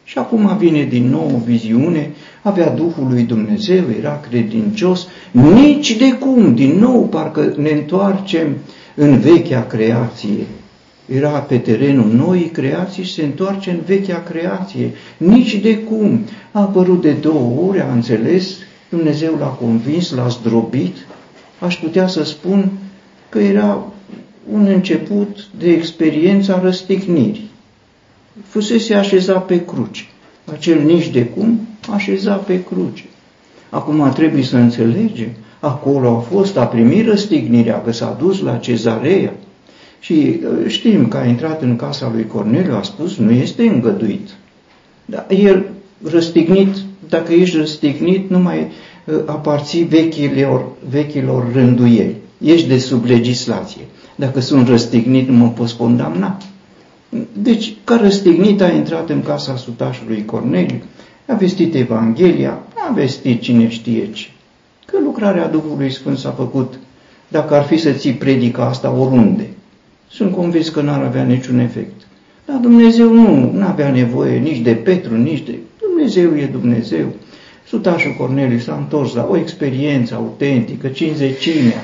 Și 0.03 0.17
acum 0.17 0.57
vine 0.57 0.83
din 0.83 1.09
nou 1.09 1.31
o 1.35 1.45
viziune, 1.45 2.11
avea 2.41 2.69
Duhul 2.69 3.07
lui 3.09 3.23
Dumnezeu, 3.23 3.83
era 3.99 4.19
credincios, 4.29 5.07
nici 5.31 5.95
de 5.95 6.13
cum, 6.13 6.55
din 6.55 6.79
nou 6.79 7.07
parcă 7.07 7.53
ne 7.57 7.69
întoarcem 7.69 8.55
în 8.95 9.19
vechea 9.19 9.65
creație. 9.65 10.45
Era 11.05 11.29
pe 11.29 11.57
terenul 11.57 12.11
noii 12.13 12.49
creații 12.49 13.03
și 13.03 13.13
se 13.13 13.23
întoarce 13.23 13.69
în 13.69 13.79
vechea 13.85 14.23
creație. 14.23 14.91
Nici 15.17 15.55
de 15.55 15.77
cum. 15.77 16.21
A 16.51 16.61
apărut 16.61 17.01
de 17.01 17.11
două 17.11 17.67
ori, 17.67 17.81
a 17.81 17.91
înțeles, 17.91 18.55
Dumnezeu 18.89 19.37
l-a 19.39 19.45
convins, 19.45 20.11
l-a 20.15 20.27
zdrobit. 20.27 20.95
Aș 21.59 21.75
putea 21.75 22.07
să 22.07 22.23
spun 22.23 22.69
că 23.29 23.39
era 23.39 23.85
un 24.51 24.65
început 24.65 25.47
de 25.57 25.71
experiența 25.71 26.59
răstignirii. 26.61 27.49
Fusese 28.45 28.93
așezat 28.93 29.45
pe 29.45 29.65
cruce. 29.65 30.03
Acel 30.51 30.81
nici 30.83 31.09
de 31.09 31.25
cum 31.25 31.59
așezat 31.93 32.43
pe 32.43 32.63
cruce. 32.63 33.03
Acum 33.69 34.11
trebuie 34.13 34.43
să 34.43 34.57
înțelegem, 34.57 35.29
acolo 35.59 36.15
a 36.15 36.19
fost, 36.19 36.57
a 36.57 36.65
primit 36.65 37.05
răstignirea, 37.07 37.81
că 37.81 37.91
s-a 37.91 38.15
dus 38.19 38.39
la 38.41 38.55
cezarea. 38.57 39.33
Și 39.99 40.13
uh, 40.13 40.67
știm 40.67 41.07
că 41.07 41.17
a 41.17 41.25
intrat 41.25 41.61
în 41.61 41.75
casa 41.75 42.09
lui 42.13 42.27
Corneliu, 42.27 42.75
a 42.75 42.81
spus, 42.81 43.17
nu 43.17 43.31
este 43.31 43.63
îngăduit. 43.63 44.29
Dar 45.05 45.25
el 45.29 45.65
răstignit, 46.03 46.75
dacă 47.09 47.33
ești 47.33 47.57
răstignit, 47.57 48.29
nu 48.29 48.39
mai 48.39 48.59
uh, 49.05 49.15
aparții 49.25 49.83
vechilor, 49.83 50.65
vechilor 50.89 51.51
rânduieli. 51.53 52.15
Ești 52.43 52.67
de 52.67 52.77
sub 52.77 53.05
legislație. 53.05 53.81
Dacă 54.15 54.39
sunt 54.39 54.67
răstignit, 54.67 55.27
nu 55.27 55.37
mă 55.37 55.49
pot 55.49 55.69
condamna. 55.69 56.37
Deci, 57.33 57.73
ca 57.83 57.95
răstignit 57.95 58.61
a 58.61 58.71
intrat 58.71 59.09
în 59.09 59.21
casa 59.21 59.55
sutașului 59.55 60.25
Corneliu, 60.25 60.81
a 61.25 61.33
vestit 61.33 61.75
Evanghelia, 61.75 62.59
a 62.89 62.93
vestit 62.93 63.41
cine 63.41 63.69
știe 63.69 64.11
ce. 64.11 64.27
Că 64.85 64.97
lucrarea 65.03 65.47
Duhului 65.47 65.91
Sfânt 65.91 66.17
s-a 66.17 66.31
făcut, 66.31 66.79
dacă 67.27 67.55
ar 67.55 67.63
fi 67.63 67.77
să 67.77 67.91
ții 67.91 68.13
predica 68.13 68.65
asta 68.65 68.91
oriunde. 68.91 69.47
Sunt 70.09 70.35
convins 70.35 70.69
că 70.69 70.81
n-ar 70.81 71.03
avea 71.03 71.23
niciun 71.23 71.59
efect. 71.59 72.01
Dar 72.45 72.57
Dumnezeu 72.57 73.13
nu, 73.13 73.51
nu 73.51 73.65
avea 73.65 73.91
nevoie 73.91 74.37
nici 74.37 74.57
de 74.57 74.71
Petru, 74.71 75.15
nici 75.15 75.43
de... 75.43 75.55
Dumnezeu 75.79 76.37
e 76.37 76.45
Dumnezeu. 76.45 77.05
Sutașul 77.69 78.15
Corneliu 78.17 78.57
s-a 78.57 78.75
întors 78.75 79.13
la 79.13 79.27
o 79.29 79.37
experiență 79.37 80.15
autentică, 80.15 80.87
cinzecimea 80.87 81.83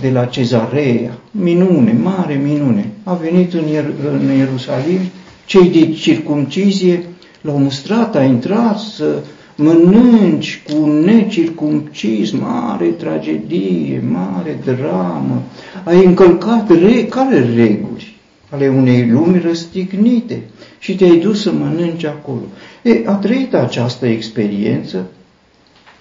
de 0.00 0.10
la 0.10 0.24
Cezarea, 0.24 1.18
minune, 1.30 1.96
mare 2.02 2.34
minune. 2.34 2.90
A 3.04 3.14
venit 3.14 3.52
în, 3.52 3.64
Ier- 3.64 4.04
în 4.12 4.36
Ierusalim, 4.36 5.00
cei 5.44 5.68
de 5.70 5.92
circumcizie 5.92 7.04
l-au 7.40 7.58
mustrat, 7.58 8.16
a 8.16 8.22
intrat 8.22 8.78
să 8.78 9.22
mănânci 9.56 10.62
cu 10.70 10.86
necircumcis, 10.86 12.30
mare 12.30 12.86
tragedie, 12.86 14.02
mare 14.10 14.58
dramă. 14.64 15.42
Ai 15.84 16.04
încălcat 16.04 16.68
re- 16.70 17.04
care 17.04 17.38
reguli 17.54 18.18
ale 18.50 18.68
unei 18.68 19.08
lumi 19.10 19.40
răstignite 19.44 20.42
și 20.80 20.94
te-ai 20.94 21.16
dus 21.16 21.40
să 21.42 21.52
mănânci 21.52 22.04
acolo. 22.04 22.42
E, 22.82 23.02
a 23.06 23.12
trăit 23.14 23.54
această 23.54 24.06
experiență, 24.06 25.06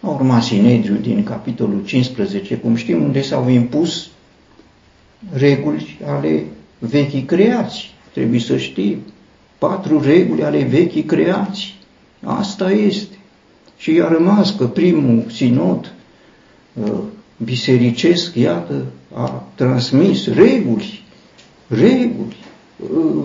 a 0.01 0.09
urmat 0.09 0.43
Sinedriu 0.43 0.95
din 0.95 1.23
capitolul 1.23 1.83
15, 1.85 2.55
cum 2.57 2.75
știm, 2.75 3.03
unde 3.03 3.21
s-au 3.21 3.49
impus 3.49 4.07
reguli 5.33 5.97
ale 6.05 6.43
vechii 6.79 7.23
creații. 7.23 7.89
Trebuie 8.13 8.39
să 8.39 8.57
știm. 8.57 8.97
Patru 9.57 10.01
reguli 10.01 10.43
ale 10.43 10.63
vechii 10.63 11.03
creații. 11.03 11.73
Asta 12.23 12.71
este. 12.71 13.15
Și 13.77 14.01
a 14.03 14.07
rămas 14.07 14.55
că 14.55 14.67
primul 14.67 15.23
sinod 15.31 15.93
uh, 16.73 16.91
bisericesc, 17.43 18.35
iată, 18.35 18.85
a 19.13 19.43
transmis 19.55 20.27
reguli, 20.27 21.03
reguli, 21.67 22.37
uh, 22.39 22.48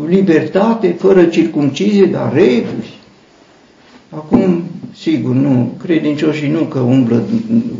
libertate 0.08 0.94
fără 0.98 1.24
circumcizie, 1.24 2.06
dar 2.06 2.32
reguli. 2.32 2.92
Acum, 4.10 4.62
sigur, 4.96 5.34
nu, 5.34 5.72
credincioșii 5.82 6.50
nu 6.50 6.60
că 6.60 6.78
umblă 6.78 7.22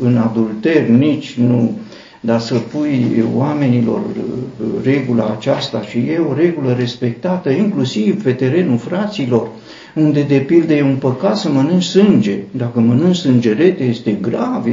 în 0.00 0.16
adulter, 0.16 0.88
nici 0.88 1.34
nu, 1.34 1.78
dar 2.20 2.40
să 2.40 2.54
pui 2.54 3.24
oamenilor 3.34 4.00
uh, 4.00 4.66
regula 4.82 5.36
aceasta 5.38 5.82
și 5.82 5.98
e 5.98 6.18
o 6.30 6.34
regulă 6.34 6.72
respectată, 6.78 7.50
inclusiv 7.50 8.22
pe 8.22 8.32
terenul 8.32 8.78
fraților, 8.78 9.48
unde 9.94 10.22
de 10.22 10.38
pildă 10.38 10.74
e 10.74 10.82
un 10.82 10.96
păcat 10.96 11.36
să 11.36 11.48
mănânci 11.48 11.82
sânge. 11.82 12.38
Dacă 12.50 12.80
mănânci 12.80 13.16
sângerete 13.16 13.84
este 13.84 14.18
grav, 14.20 14.64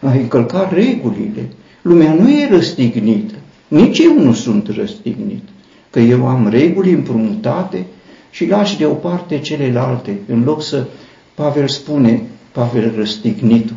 ai 0.00 0.20
încălcat 0.20 0.72
regulile. 0.72 1.48
Lumea 1.82 2.14
nu 2.14 2.30
e 2.30 2.48
răstignită, 2.50 3.34
nici 3.68 3.98
eu 3.98 4.22
nu 4.24 4.32
sunt 4.32 4.68
răstignit, 4.68 5.42
că 5.90 6.00
eu 6.00 6.26
am 6.26 6.48
reguli 6.48 6.92
împrumutate 6.92 7.86
și 8.30 8.46
lași 8.46 8.78
deoparte 8.78 9.38
celelalte, 9.38 10.18
în 10.26 10.42
loc 10.44 10.62
să 10.62 10.86
Pavel 11.34 11.68
spune, 11.68 12.22
Pavel 12.52 12.92
răstignitul, 12.96 13.76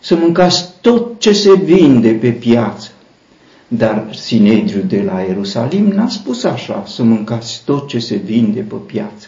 să 0.00 0.14
mâncați 0.14 0.70
tot 0.80 1.20
ce 1.20 1.32
se 1.32 1.54
vinde 1.54 2.10
pe 2.10 2.30
piață. 2.30 2.90
Dar 3.68 4.14
Sinedriu 4.14 4.80
de 4.80 5.02
la 5.02 5.20
Ierusalim 5.20 5.86
n-a 5.86 6.08
spus 6.08 6.44
așa, 6.44 6.84
să 6.86 7.02
mâncați 7.02 7.62
tot 7.64 7.88
ce 7.88 7.98
se 7.98 8.16
vinde 8.16 8.60
pe 8.60 8.74
piață. 8.74 9.26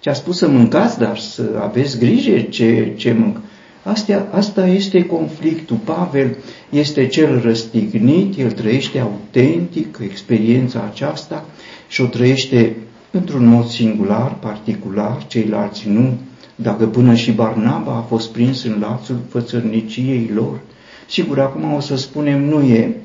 Ce 0.00 0.10
a 0.10 0.12
spus 0.12 0.36
să 0.36 0.48
mâncați, 0.48 0.98
dar 0.98 1.18
să 1.18 1.42
aveți 1.60 1.98
grijă 1.98 2.40
ce, 2.40 2.92
ce 2.96 3.12
mânc. 3.12 3.36
Astea, 3.82 4.28
asta 4.30 4.66
este 4.66 5.04
conflictul. 5.04 5.76
Pavel 5.76 6.36
este 6.70 7.06
cel 7.06 7.40
răstignit, 7.40 8.38
el 8.38 8.50
trăiește 8.50 8.98
autentic 8.98 9.98
experiența 10.02 10.88
aceasta 10.90 11.44
și 11.88 12.00
o 12.00 12.06
trăiește 12.06 12.76
într-un 13.10 13.46
mod 13.46 13.66
singular, 13.66 14.34
particular, 14.34 15.26
ceilalți 15.26 15.88
nu. 15.88 16.18
Dacă 16.54 16.86
până 16.86 17.14
și 17.14 17.32
Barnaba 17.32 17.92
a 17.92 18.00
fost 18.08 18.32
prins 18.32 18.64
în 18.64 18.76
lațul 18.80 19.18
fățărniciei 19.28 20.30
lor, 20.34 20.60
sigur, 21.08 21.38
acum 21.38 21.72
o 21.72 21.80
să 21.80 21.96
spunem, 21.96 22.44
nu 22.44 22.62
e 22.62 22.96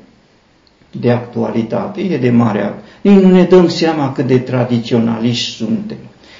de 0.90 1.10
actualitate, 1.10 2.00
e 2.00 2.18
de 2.18 2.30
mare. 2.30 2.74
Nici 3.00 3.22
nu 3.22 3.30
ne 3.30 3.42
dăm 3.42 3.68
seama 3.68 4.12
cât 4.12 4.26
de 4.26 4.38
tradiționaliști 4.38 5.50
suntem. 5.50 5.96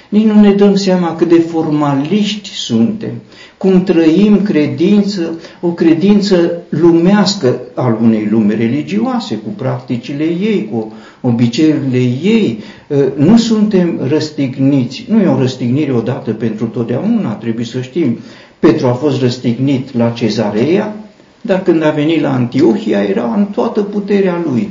Nici 0.09 0.25
nu 0.25 0.39
ne 0.39 0.53
dăm 0.53 0.75
seama 0.75 1.15
cât 1.15 1.27
de 1.29 1.39
formaliști 1.39 2.49
suntem, 2.49 3.11
cum 3.57 3.83
trăim 3.83 4.41
credință, 4.41 5.39
o 5.61 5.67
credință 5.67 6.61
lumească 6.69 7.59
al 7.73 7.97
unei 8.01 8.27
lume 8.31 8.53
religioase, 8.55 9.35
cu 9.35 9.49
practicile 9.49 10.23
ei, 10.23 10.69
cu 10.71 10.93
obiceiurile 11.21 11.97
ei. 12.23 12.59
Ă, 12.91 13.11
nu 13.15 13.37
suntem 13.37 13.99
răstigniți. 14.07 15.05
Nu 15.09 15.21
e 15.21 15.27
o 15.27 15.39
răstignire 15.39 15.93
odată 15.93 16.31
pentru 16.31 16.65
totdeauna, 16.65 17.33
trebuie 17.33 17.65
să 17.65 17.81
știm. 17.81 18.17
Petru 18.59 18.87
a 18.87 18.93
fost 18.93 19.21
răstignit 19.21 19.97
la 19.97 20.09
cezarea, 20.09 20.95
dar 21.41 21.63
când 21.63 21.83
a 21.83 21.89
venit 21.89 22.21
la 22.21 22.33
Antiohia 22.33 23.03
era 23.03 23.33
în 23.35 23.45
toată 23.45 23.81
puterea 23.81 24.43
lui. 24.51 24.69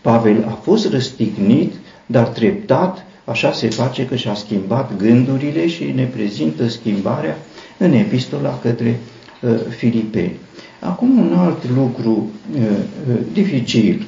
Pavel 0.00 0.44
a 0.48 0.58
fost 0.62 0.90
răstignit, 0.90 1.72
dar 2.06 2.24
treptat, 2.24 3.06
așa 3.24 3.52
se 3.52 3.68
face 3.68 4.06
că 4.06 4.16
și-a 4.16 4.34
schimbat 4.34 4.96
gândurile 4.96 5.68
și 5.68 5.84
ne 5.84 6.04
prezintă 6.04 6.68
schimbarea 6.68 7.36
în 7.78 7.92
epistola 7.92 8.58
către 8.58 9.00
uh, 9.42 9.50
Filipeni. 9.76 10.36
Acum 10.80 11.18
un 11.18 11.34
alt 11.36 11.70
lucru 11.70 12.30
uh, 12.54 12.60
uh, 12.60 13.16
dificil 13.32 14.06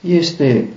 este 0.00 0.68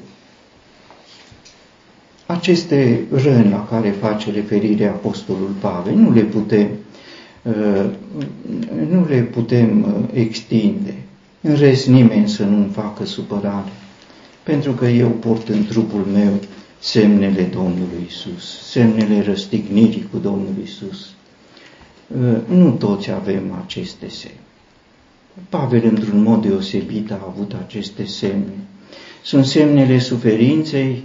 aceste 2.26 3.02
răni 3.12 3.50
la 3.50 3.68
care 3.70 3.90
face 3.90 4.32
referire 4.32 4.88
Apostolul 4.88 5.56
Pavel. 5.60 5.94
Nu 5.96 6.12
le 6.14 6.22
putem 6.22 6.68
Uh, 7.46 7.86
nu 8.90 9.06
le 9.10 9.20
putem 9.22 9.82
uh, 9.84 10.20
extinde. 10.20 10.94
În 11.42 11.56
rest, 11.56 11.88
nimeni 11.88 12.28
să 12.28 12.44
nu-mi 12.44 12.70
facă 12.72 13.06
supărare, 13.06 13.72
pentru 14.44 14.72
că 14.72 14.86
eu 14.86 15.08
port 15.08 15.48
în 15.50 15.66
trupul 15.66 16.06
meu 16.14 16.34
semnele 16.80 17.42
Domnului 17.44 18.06
Isus, 18.08 18.70
semnele 18.70 19.22
răstignirii 19.22 20.08
cu 20.12 20.18
Domnul 20.18 20.54
Isus. 20.64 21.10
Uh, 22.08 22.38
nu 22.58 22.72
toți 22.72 23.12
avem 23.12 23.44
aceste 23.66 24.10
semne. 24.10 24.40
Pavel, 25.50 25.86
într-un 25.86 26.22
mod 26.24 26.42
deosebit, 26.42 27.12
a 27.12 27.20
avut 27.28 27.54
aceste 27.66 28.06
semne. 28.06 28.54
Sunt 29.24 29.46
semnele 29.46 30.00
suferinței 30.00 31.04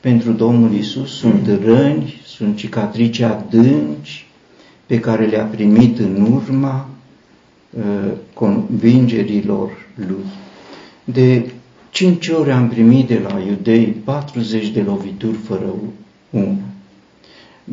pentru 0.00 0.32
Domnul 0.32 0.72
Isus, 0.74 1.16
sunt 1.18 1.48
răni, 1.64 2.20
sunt 2.26 2.56
cicatrici 2.56 3.20
adânci, 3.20 4.26
pe 4.86 5.00
care 5.00 5.26
le-a 5.26 5.44
primit 5.44 5.98
în 5.98 6.32
urma 6.32 6.88
uh, 7.70 8.12
convingerilor 8.34 9.70
lui. 9.94 10.24
De 11.04 11.51
cinci 11.92 12.28
ori 12.28 12.50
am 12.50 12.68
primit 12.68 13.06
de 13.06 13.20
la 13.28 13.40
iudei 13.48 13.84
40 14.04 14.68
de 14.68 14.80
lovituri 14.80 15.36
fără 15.36 15.74
una. 16.30 16.58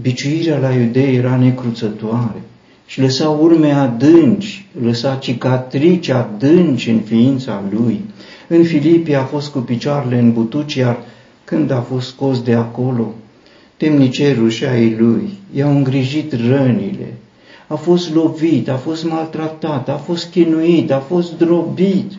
Biciuirea 0.02 0.58
la 0.58 0.74
iudei 0.74 1.16
era 1.16 1.36
necruțătoare 1.36 2.42
și 2.86 3.02
lăsa 3.02 3.30
urme 3.30 3.72
adânci, 3.72 4.66
lăsa 4.84 5.16
cicatrici 5.16 6.10
adânci 6.10 6.90
în 6.90 7.00
ființa 7.00 7.64
lui. 7.70 8.02
În 8.48 8.64
Filipii 8.64 9.16
a 9.16 9.24
fost 9.24 9.52
cu 9.52 9.60
picioarele 9.60 10.20
în 10.20 10.32
butuci, 10.32 10.76
iar 10.76 11.00
când 11.44 11.72
a 11.72 11.82
fost 11.82 12.08
scos 12.08 12.42
de 12.42 12.54
acolo, 12.54 13.14
temnicerul 13.78 14.50
și 14.50 14.66
ai 14.66 14.96
lui 14.96 15.30
i-au 15.54 15.76
îngrijit 15.76 16.34
rănile, 16.34 17.14
a 17.68 17.76
fost 17.76 18.14
lovit, 18.14 18.70
a 18.70 18.76
fost 18.76 19.04
maltratat, 19.04 19.90
a 19.90 19.96
fost 19.96 20.30
chinuit, 20.30 20.92
a 20.92 21.00
fost 21.00 21.38
drobit. 21.38 22.12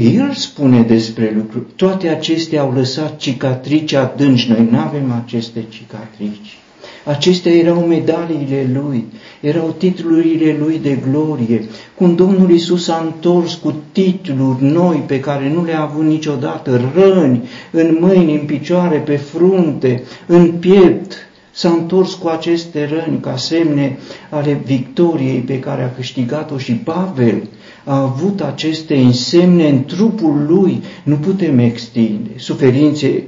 El 0.00 0.32
spune 0.34 0.82
despre 0.82 1.32
lucruri. 1.36 1.64
Toate 1.76 2.08
acestea 2.08 2.60
au 2.60 2.72
lăsat 2.72 3.16
cicatrici 3.16 3.92
adânci. 3.92 4.48
Noi 4.48 4.68
nu 4.70 4.78
avem 4.78 5.22
aceste 5.24 5.64
cicatrici. 5.68 6.58
Acestea 7.04 7.52
erau 7.52 7.80
medaliile 7.80 8.70
lui, 8.72 9.04
erau 9.40 9.74
titlurile 9.78 10.56
lui 10.58 10.78
de 10.78 10.98
glorie. 11.10 11.64
Cum 11.94 12.14
Domnul 12.14 12.50
Isus 12.50 12.88
a 12.88 13.02
întors 13.04 13.54
cu 13.54 13.74
titluri 13.92 14.64
noi 14.64 15.04
pe 15.06 15.20
care 15.20 15.52
nu 15.52 15.64
le-a 15.64 15.80
avut 15.80 16.04
niciodată, 16.04 16.92
răni 16.94 17.48
în 17.70 17.96
mâini, 18.00 18.34
în 18.34 18.46
picioare, 18.46 18.96
pe 18.96 19.16
frunte, 19.16 20.02
în 20.26 20.52
piept, 20.52 21.12
s-a 21.50 21.68
întors 21.68 22.14
cu 22.14 22.28
aceste 22.28 22.88
răni 22.92 23.20
ca 23.20 23.36
semne 23.36 23.98
ale 24.30 24.60
victoriei 24.64 25.40
pe 25.40 25.58
care 25.58 25.82
a 25.82 25.92
câștigat-o 25.92 26.58
și 26.58 26.72
Pavel 26.72 27.42
a 27.84 28.00
avut 28.00 28.40
aceste 28.40 28.96
însemne 28.96 29.68
în 29.68 29.84
trupul 29.84 30.46
lui. 30.48 30.82
Nu 31.04 31.14
putem 31.16 31.58
extinde. 31.58 32.30
Suferințe 32.36 33.24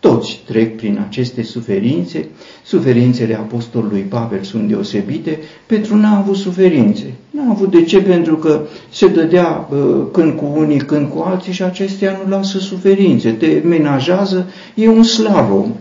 toți 0.00 0.40
trec 0.46 0.76
prin 0.76 1.04
aceste 1.08 1.42
suferințe. 1.42 2.28
Suferințele 2.64 3.34
apostolului 3.34 4.00
Pavel 4.00 4.42
sunt 4.42 4.68
deosebite. 4.68 5.38
Petru 5.66 5.96
n-a 5.96 6.18
avut 6.18 6.36
suferințe. 6.36 7.12
N-a 7.30 7.50
avut 7.50 7.70
de 7.70 7.82
ce? 7.82 8.00
Pentru 8.02 8.36
că 8.36 8.60
se 8.90 9.08
dădea 9.08 9.68
uh, 9.70 10.06
când 10.12 10.36
cu 10.36 10.52
unii, 10.56 10.78
când 10.78 11.08
cu 11.08 11.22
alții 11.26 11.52
și 11.52 11.62
acestea 11.62 12.20
nu 12.24 12.30
lasă 12.30 12.58
suferințe. 12.58 13.30
Te 13.30 13.60
menajează, 13.64 14.46
e 14.74 14.88
un 14.88 15.02
slalom. 15.02 15.72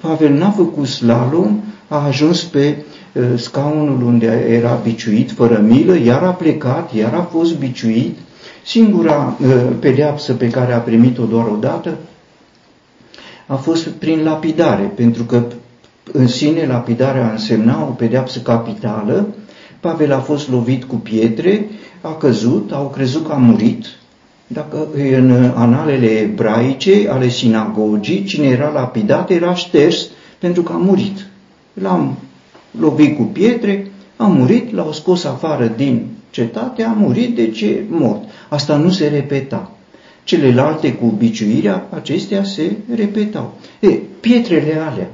Pavel 0.00 0.32
n-a 0.32 0.50
făcut 0.50 0.86
slalom, 0.86 1.60
a 1.88 2.06
ajuns 2.06 2.42
pe 2.42 2.76
uh, 2.78 2.93
scaunul 3.36 4.02
unde 4.02 4.46
era 4.48 4.80
biciuit 4.82 5.30
fără 5.30 5.64
milă, 5.68 5.98
iar 5.98 6.22
a 6.22 6.30
plecat, 6.30 6.94
iar 6.94 7.14
a 7.14 7.22
fost 7.30 7.58
biciuit. 7.58 8.18
Singura 8.64 9.36
uh, 9.40 9.54
pedeapsă 9.80 10.32
pe 10.32 10.48
care 10.48 10.72
a 10.72 10.78
primit-o 10.78 11.24
doar 11.24 11.46
o 11.46 11.56
dată 11.60 11.98
a 13.46 13.54
fost 13.54 13.88
prin 13.88 14.22
lapidare, 14.22 14.92
pentru 14.94 15.22
că 15.22 15.42
în 16.12 16.26
sine 16.26 16.66
lapidarea 16.66 17.30
însemna 17.30 17.82
o 17.82 17.90
pedeapsă 17.92 18.38
capitală. 18.38 19.26
Pavel 19.80 20.12
a 20.12 20.18
fost 20.18 20.50
lovit 20.50 20.84
cu 20.84 20.94
pietre, 20.96 21.66
a 22.00 22.14
căzut, 22.14 22.72
au 22.72 22.88
crezut 22.88 23.26
că 23.26 23.32
a 23.32 23.36
murit. 23.36 23.86
Dacă 24.46 24.86
în 25.16 25.52
analele 25.54 26.06
ebraice 26.06 27.08
ale 27.10 27.28
sinagogii, 27.28 28.24
cine 28.24 28.46
era 28.46 28.68
lapidat 28.68 29.30
era 29.30 29.54
șters 29.54 30.06
pentru 30.38 30.62
că 30.62 30.72
a 30.72 30.76
murit. 30.76 31.26
L-am 31.72 32.18
lovit 32.80 33.16
cu 33.16 33.22
pietre, 33.22 33.86
a 34.16 34.26
murit, 34.26 34.72
l-au 34.72 34.92
scos 34.92 35.24
afară 35.24 35.72
din 35.76 36.06
cetate, 36.30 36.82
a 36.82 36.92
murit, 36.92 37.34
de 37.34 37.50
ce 37.50 37.82
mort. 37.88 38.22
Asta 38.48 38.76
nu 38.76 38.90
se 38.90 39.08
repeta. 39.08 39.70
Celelalte 40.24 40.92
cu 40.92 41.06
biciuirea, 41.06 41.86
acestea 41.90 42.44
se 42.44 42.72
repetau. 42.94 43.54
E, 43.80 43.88
pietrele 44.20 44.72
alea, 44.72 45.10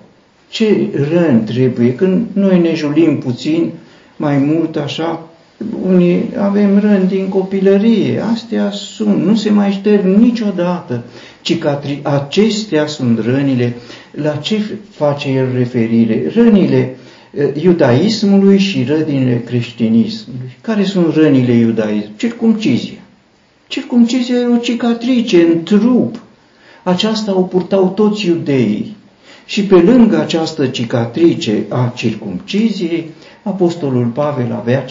ce 0.49 0.89
rând 1.11 1.45
trebuie, 1.45 1.95
când 1.95 2.27
noi 2.33 2.61
ne 2.61 2.75
julim 2.75 3.19
puțin, 3.19 3.71
mai 4.17 4.39
mult 4.39 4.77
așa, 4.77 5.29
unii 5.87 6.31
avem 6.39 6.79
rând 6.79 7.09
din 7.09 7.29
copilărie, 7.29 8.23
astea 8.33 8.71
sunt, 8.71 9.25
nu 9.25 9.35
se 9.35 9.51
mai 9.51 9.71
șterg 9.71 10.05
niciodată. 10.05 11.05
Cicatri, 11.41 12.01
acestea 12.03 12.87
sunt 12.87 13.19
rănile. 13.25 13.75
La 14.11 14.31
ce 14.31 14.79
face 14.91 15.29
el 15.29 15.47
referire? 15.57 16.33
Rănile 16.35 16.97
iudaismului 17.63 18.59
și 18.59 18.85
rănile 18.85 19.43
creștinismului. 19.45 20.57
Care 20.61 20.85
sunt 20.85 21.15
rănile 21.15 21.53
iudaismului? 21.53 22.17
Circumcizia. 22.17 22.99
Circumcizia 23.69 24.37
e 24.37 24.47
o 24.47 24.57
cicatrice 24.57 25.43
în 25.43 25.63
trup. 25.63 26.23
Aceasta 26.83 27.37
o 27.39 27.43
purtau 27.43 27.89
toți 27.89 28.27
iudeii. 28.27 28.97
Și 29.45 29.63
pe 29.63 29.75
lângă 29.75 30.21
această 30.21 30.67
cicatrice 30.67 31.65
a 31.69 31.93
circumciziei, 31.97 33.11
Apostolul 33.43 34.07
Pavel 34.07 34.53
avea, 34.53 34.85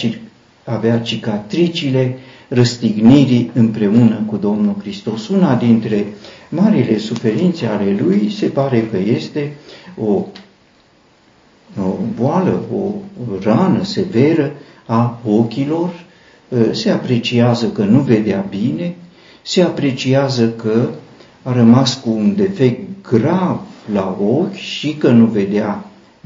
avea 0.63 0.99
cicatricile 0.99 2.17
răstignirii 2.47 3.51
împreună 3.53 4.23
cu 4.25 4.37
Domnul 4.37 4.75
Hristos. 4.79 5.27
Una 5.27 5.55
dintre 5.55 6.05
marile 6.49 6.97
suferințe 6.97 7.65
ale 7.65 7.97
lui 8.01 8.31
se 8.37 8.45
pare 8.45 8.87
că 8.91 8.97
este 8.97 9.53
o, 9.97 10.11
o 10.11 10.25
boală, 12.15 12.61
o 12.73 12.91
rană 13.43 13.83
severă 13.83 14.51
a 14.85 15.19
ochilor 15.25 16.07
Ă, 16.51 16.73
se 16.73 16.89
apreciază 16.89 17.67
că 17.67 17.83
nu 17.83 17.99
vedea 17.99 18.45
bine, 18.49 18.95
se 19.41 19.61
apreciază 19.61 20.49
că 20.49 20.89
a 21.43 21.53
rămas 21.53 21.93
cu 21.93 22.09
un 22.09 22.35
defect 22.35 23.09
grav 23.09 23.59
la 23.93 24.17
ochi 24.21 24.53
și 24.53 24.93
că 24.93 25.09
nu 25.09 25.25
vedea 25.25 25.85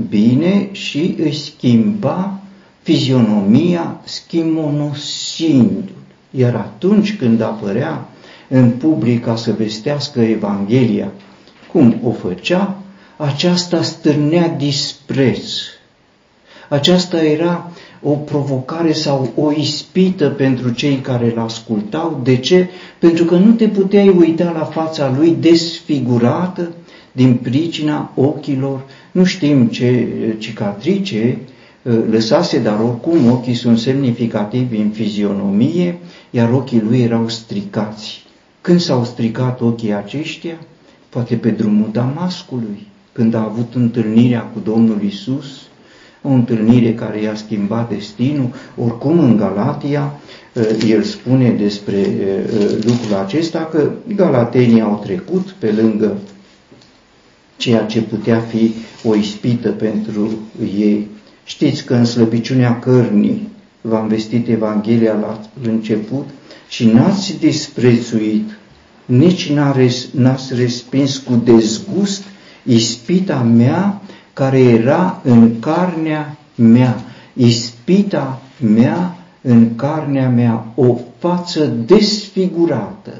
bine 0.09 0.69
și 0.71 1.15
își 1.19 1.41
schimba 1.41 2.39
fizionomia 2.81 4.01
schimonosindu 4.03 5.91
Iar 6.31 6.55
atunci 6.55 7.17
când 7.17 7.41
apărea 7.41 8.07
în 8.47 8.69
public 8.69 9.23
ca 9.23 9.35
să 9.35 9.53
vestească 9.57 10.21
Evanghelia, 10.21 11.11
cum 11.71 11.95
o 12.03 12.11
făcea, 12.11 12.82
aceasta 13.23 13.81
stârnea 13.81 14.47
dispreț. 14.47 15.49
Aceasta 16.69 17.23
era 17.23 17.71
o 18.01 18.09
provocare 18.09 18.91
sau 18.91 19.31
o 19.35 19.51
ispită 19.51 20.29
pentru 20.29 20.69
cei 20.69 20.95
care 20.95 21.31
îl 21.31 21.39
ascultau. 21.39 22.19
De 22.23 22.37
ce? 22.37 22.69
Pentru 22.99 23.25
că 23.25 23.35
nu 23.35 23.51
te 23.51 23.67
puteai 23.67 24.09
uita 24.09 24.51
la 24.51 24.63
fața 24.63 25.13
lui 25.17 25.37
desfigurată 25.39 26.71
din 27.11 27.35
pricina 27.35 28.11
ochilor, 28.15 28.81
nu 29.11 29.23
știm 29.23 29.67
ce 29.67 30.07
cicatrice 30.37 31.37
uh, 31.81 31.99
lăsase, 32.09 32.59
dar 32.59 32.79
oricum 32.79 33.31
ochii 33.31 33.53
sunt 33.53 33.79
semnificativi 33.79 34.77
în 34.77 34.89
fizionomie, 34.89 35.97
iar 36.29 36.51
ochii 36.51 36.81
lui 36.81 37.01
erau 37.01 37.29
stricați. 37.29 38.25
Când 38.61 38.79
s-au 38.79 39.03
stricat 39.03 39.61
ochii 39.61 39.93
aceștia? 39.93 40.57
Poate 41.09 41.35
pe 41.35 41.49
drumul 41.49 41.89
Damascului, 41.91 42.91
când 43.13 43.33
a 43.33 43.43
avut 43.43 43.73
întâlnirea 43.75 44.41
cu 44.41 44.59
Domnul 44.63 45.01
Isus, 45.03 45.45
o 46.21 46.29
întâlnire 46.29 46.93
care 46.93 47.21
i-a 47.21 47.35
schimbat 47.35 47.89
destinul. 47.89 48.49
Oricum 48.77 49.19
în 49.19 49.37
Galatia 49.37 50.19
uh, 50.53 50.63
el 50.87 51.01
spune 51.03 51.49
despre 51.49 51.97
uh, 51.97 52.71
lucrul 52.83 53.15
acesta 53.23 53.59
că 53.71 53.91
galatenii 54.15 54.81
au 54.81 55.01
trecut 55.03 55.49
pe 55.59 55.71
lângă 55.71 56.17
ceea 57.57 57.85
ce 57.85 58.01
putea 58.01 58.39
fi 58.39 58.71
o 59.03 59.15
ispită 59.15 59.69
pentru 59.69 60.29
ei. 60.77 61.07
Știți 61.43 61.85
că 61.85 61.93
în 61.93 62.05
slăbiciunea 62.05 62.79
cărnii 62.79 63.47
v-am 63.81 64.07
vestit 64.07 64.47
Evanghelia 64.47 65.13
la 65.13 65.39
început 65.63 66.27
și 66.69 66.85
n-ați 66.85 67.39
disprețuit, 67.39 68.57
nici 69.05 69.51
n-ați 70.13 70.53
respins 70.55 71.17
cu 71.17 71.41
dezgust 71.43 72.23
ispita 72.63 73.37
mea 73.41 74.01
care 74.33 74.59
era 74.59 75.21
în 75.23 75.59
carnea 75.59 76.37
mea, 76.55 77.01
ispita 77.33 78.41
mea 78.59 79.17
în 79.41 79.75
carnea 79.75 80.29
mea, 80.29 80.65
o 80.75 80.97
față 81.17 81.65
desfigurată 81.65 83.13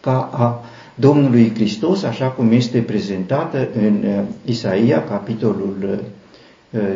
ca 0.00 0.30
a 0.32 0.64
Domnului 0.94 1.52
Hristos, 1.54 2.02
așa 2.02 2.26
cum 2.26 2.52
este 2.52 2.78
prezentată 2.78 3.68
în 3.74 4.04
uh, 4.04 4.22
Isaia, 4.44 5.04
capitolul 5.04 6.04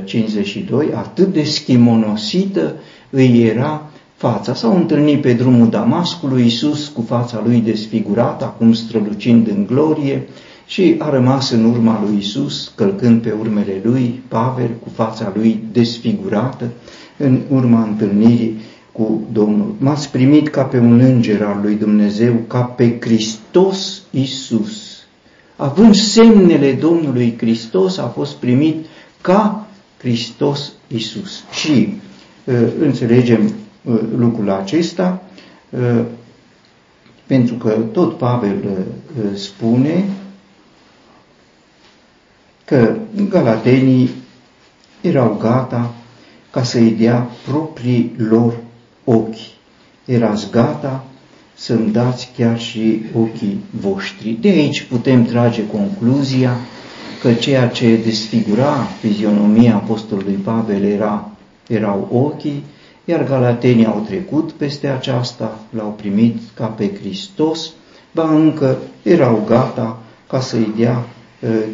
52, 0.04 0.86
uh, 0.86 0.92
atât 0.96 1.32
de 1.32 1.42
schimonosită 1.42 2.74
îi 3.10 3.42
era 3.42 3.90
fața. 4.16 4.54
S-au 4.54 4.76
întâlnit 4.76 5.20
pe 5.20 5.32
drumul 5.32 5.68
Damascului 5.68 6.42
Iisus 6.42 6.88
cu 6.88 7.02
fața 7.02 7.42
lui 7.44 7.60
desfigurată, 7.60 8.44
acum 8.44 8.72
strălucind 8.72 9.48
în 9.48 9.66
glorie, 9.66 10.28
și 10.66 10.94
a 10.98 11.10
rămas 11.10 11.50
în 11.50 11.64
urma 11.64 12.02
lui 12.06 12.18
Isus, 12.18 12.72
călcând 12.74 13.22
pe 13.22 13.34
urmele 13.40 13.80
lui, 13.82 14.22
Pavel, 14.28 14.70
cu 14.82 14.88
fața 14.94 15.32
lui 15.34 15.60
desfigurată, 15.72 16.70
în 17.16 17.40
urma 17.48 17.82
întâlnirii 17.82 18.60
cu 18.92 19.22
Domnul. 19.32 19.74
M-ați 19.78 20.10
primit 20.10 20.48
ca 20.48 20.62
pe 20.62 20.78
un 20.78 21.00
înger 21.00 21.42
al 21.42 21.60
lui 21.62 21.74
Dumnezeu, 21.74 22.34
ca 22.46 22.60
pe 22.60 22.96
Hristos 23.00 24.02
Isus. 24.10 24.92
Având 25.56 25.94
semnele 25.94 26.72
Domnului 26.72 27.34
Hristos, 27.38 27.98
a 27.98 28.06
fost 28.06 28.34
primit 28.34 28.86
ca 29.20 29.66
Hristos 29.98 30.72
Isus. 30.86 31.44
Și 31.52 31.94
uh, 32.44 32.54
înțelegem 32.80 33.52
uh, 33.84 34.00
lucrul 34.16 34.50
acesta, 34.50 35.22
uh, 35.70 36.04
pentru 37.26 37.54
că 37.54 37.70
tot 37.92 38.16
Pavel 38.18 38.56
uh, 38.64 39.36
spune 39.36 40.04
că 42.64 42.96
galatenii 43.28 44.10
erau 45.00 45.36
gata 45.40 45.94
ca 46.50 46.62
să-i 46.62 46.90
dea 46.90 47.28
proprii 47.46 48.14
lor 48.16 48.54
ochi. 49.04 49.52
Erați 50.04 50.50
gata 50.50 51.04
să-mi 51.54 51.90
dați 51.90 52.30
chiar 52.36 52.58
și 52.58 53.02
ochii 53.14 53.60
voștri. 53.70 54.38
De 54.40 54.48
aici 54.48 54.82
putem 54.82 55.24
trage 55.24 55.66
concluzia 55.66 56.56
că 57.20 57.32
ceea 57.32 57.68
ce 57.68 57.96
desfigura 57.96 58.86
fizionomia 59.00 59.74
apostolului 59.74 60.34
Pavel 60.44 60.84
era, 60.84 61.30
erau 61.68 62.08
ochii, 62.12 62.64
iar 63.04 63.24
galatenii 63.24 63.86
au 63.86 64.02
trecut 64.06 64.52
peste 64.52 64.86
aceasta, 64.86 65.58
l-au 65.70 65.94
primit 65.96 66.36
ca 66.54 66.66
pe 66.66 66.90
Hristos, 67.00 67.72
ba 68.12 68.34
încă 68.34 68.78
erau 69.02 69.42
gata 69.46 69.98
ca 70.26 70.40
să-i 70.40 70.72
dea 70.76 70.98
Uh, 70.98 71.13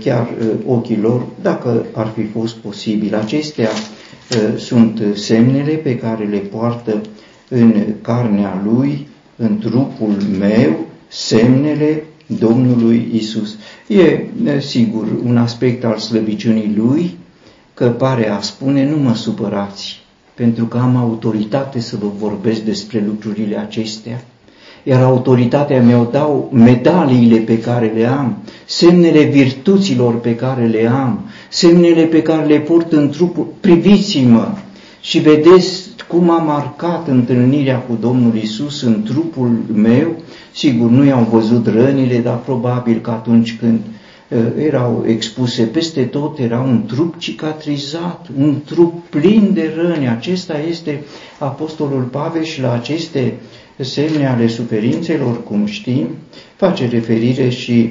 chiar 0.03 0.29
uh, 0.41 0.47
ochii 0.67 0.97
lor, 0.99 1.27
dacă 1.43 1.85
ar 1.95 2.13
fi 2.17 2.25
fost 2.25 2.55
posibil. 2.57 3.15
Acestea 3.15 3.69
uh, 3.69 4.59
sunt 4.59 5.03
semnele 5.15 5.73
pe 5.73 5.97
care 5.97 6.25
le 6.25 6.39
poartă 6.39 7.01
în 7.49 7.85
carnea 8.03 8.63
lui, 8.65 9.07
în 9.37 9.59
trupul 9.59 10.17
meu, 10.39 10.87
semnele 11.09 12.03
Domnului 12.27 13.09
Isus. 13.13 13.57
E, 13.87 14.21
sigur, 14.61 15.07
un 15.25 15.37
aspect 15.37 15.85
al 15.85 15.97
slăbiciunii 15.99 16.75
lui, 16.77 17.17
că 17.75 17.89
pare 17.89 18.29
a 18.29 18.41
spune, 18.41 18.91
nu 18.91 18.97
mă 18.97 19.15
supărați, 19.15 20.01
pentru 20.35 20.65
că 20.65 20.79
am 20.79 20.97
autoritate 20.97 21.81
să 21.81 21.97
vă 21.97 22.07
vorbesc 22.19 22.61
despre 22.61 23.05
lucrurile 23.07 23.57
acestea 23.59 24.25
iar 24.83 25.03
autoritatea 25.03 25.83
mea 25.83 26.09
dau 26.13 26.51
medaliile 26.53 27.37
pe 27.37 27.59
care 27.59 27.93
le 27.97 28.07
am, 28.07 28.37
semnele 28.65 29.23
virtuților 29.23 30.21
pe 30.21 30.35
care 30.35 30.67
le 30.67 30.87
am, 30.87 31.21
semnele 31.49 32.03
pe 32.03 32.23
care 32.23 32.47
le 32.47 32.59
port 32.59 32.93
în 32.93 33.11
trupul. 33.11 33.47
Priviți-mă 33.61 34.49
și 35.01 35.19
vedeți 35.19 35.89
cum 36.09 36.31
am 36.31 36.47
marcat 36.47 37.09
întâlnirea 37.09 37.79
cu 37.79 37.99
Domnul 38.01 38.37
Isus 38.37 38.83
în 38.83 39.03
trupul 39.03 39.65
meu. 39.75 40.17
Sigur, 40.53 40.91
nu 40.91 41.05
i-au 41.05 41.29
văzut 41.31 41.67
rănile, 41.67 42.19
dar 42.19 42.39
probabil 42.39 43.01
că 43.01 43.11
atunci 43.11 43.57
când 43.59 43.81
uh, 44.29 44.39
erau 44.59 45.05
expuse 45.07 45.63
peste 45.63 46.03
tot, 46.03 46.39
era 46.39 46.61
un 46.61 46.85
trup 46.87 47.19
cicatrizat, 47.19 48.27
un 48.39 48.55
trup 48.65 49.05
plin 49.11 49.51
de 49.55 49.73
răni. 49.77 50.09
Acesta 50.09 50.59
este 50.69 51.03
Apostolul 51.39 52.03
Pavel 52.03 52.43
și 52.43 52.61
la 52.61 52.73
aceste 52.73 53.35
semne 53.85 54.27
ale 54.27 54.47
suferințelor, 54.47 55.43
cum 55.43 55.67
știm, 55.67 56.07
face 56.57 56.89
referire 56.89 57.49
și 57.49 57.91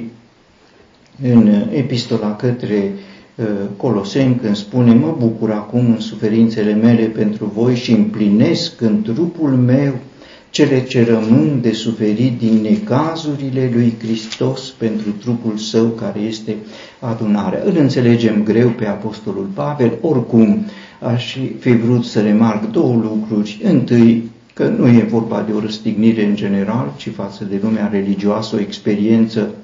în 1.22 1.64
epistola 1.72 2.36
către 2.36 2.92
uh, 3.34 3.46
Coloseni 3.76 4.38
când 4.42 4.56
spune 4.56 4.94
mă 4.94 5.16
bucur 5.18 5.50
acum 5.50 5.86
în 5.86 6.00
suferințele 6.00 6.74
mele 6.74 7.04
pentru 7.04 7.52
voi 7.54 7.74
și 7.74 7.92
împlinesc 7.92 8.80
în 8.80 9.02
trupul 9.02 9.50
meu 9.50 9.94
cele 10.50 10.84
ce 10.84 11.04
rămân 11.04 11.58
de 11.60 11.72
suferit 11.72 12.38
din 12.38 12.60
necazurile 12.62 13.70
lui 13.72 13.94
Hristos 14.02 14.68
pentru 14.68 15.10
trupul 15.10 15.56
său 15.56 15.86
care 15.86 16.20
este 16.20 16.56
adunarea. 16.98 17.62
Îl 17.64 17.76
înțelegem 17.76 18.42
greu 18.42 18.68
pe 18.68 18.86
Apostolul 18.86 19.48
Pavel, 19.54 19.92
oricum 20.00 20.66
aș 21.00 21.36
fi 21.58 21.76
vrut 21.76 22.04
să 22.04 22.20
remarc 22.20 22.70
două 22.70 22.94
lucruri. 22.94 23.60
Întâi, 23.62 24.29
că 24.54 24.68
nu 24.68 24.88
e 24.88 25.02
vorba 25.02 25.42
de 25.42 25.52
o 25.52 25.60
răstignire 25.60 26.24
în 26.24 26.34
general, 26.34 26.92
ci 26.96 27.10
față 27.10 27.44
de 27.44 27.60
lumea 27.62 27.88
religioasă, 27.88 28.56
o 28.56 28.60
experiență 28.60 29.54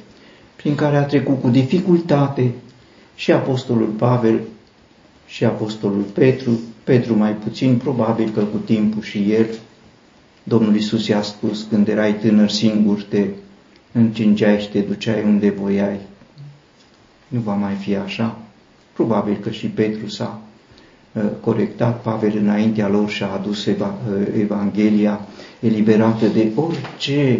prin 0.56 0.74
care 0.74 0.96
a 0.96 1.04
trecut 1.04 1.40
cu 1.40 1.48
dificultate 1.48 2.52
și 3.14 3.32
Apostolul 3.32 3.86
Pavel 3.86 4.40
și 5.26 5.44
Apostolul 5.44 6.02
Petru, 6.02 6.60
Petru 6.84 7.16
mai 7.16 7.32
puțin, 7.32 7.76
probabil 7.76 8.30
că 8.30 8.40
cu 8.40 8.56
timpul 8.56 9.02
și 9.02 9.32
el, 9.32 9.46
Domnul 10.42 10.76
Isus 10.76 11.06
i-a 11.06 11.22
spus, 11.22 11.66
când 11.70 11.88
erai 11.88 12.14
tânăr 12.14 12.48
singur, 12.48 13.02
te 13.02 13.26
încingeai 13.92 14.60
și 14.60 14.68
te 14.68 14.80
duceai 14.80 15.22
unde 15.22 15.50
voiai. 15.50 15.98
Nu 17.28 17.40
va 17.40 17.54
mai 17.54 17.74
fi 17.74 17.96
așa. 17.96 18.38
Probabil 18.92 19.36
că 19.36 19.50
și 19.50 19.66
Petru 19.66 20.08
s-a 20.08 20.40
Uh, 20.40 20.45
corectat 21.40 22.02
Pavel 22.02 22.36
înaintea 22.36 22.88
lor 22.88 23.08
și 23.08 23.22
a 23.22 23.26
adus 23.32 23.66
uh, 23.66 23.74
Evanghelia 24.40 25.20
eliberată 25.60 26.26
de 26.26 26.50
orice 26.54 27.38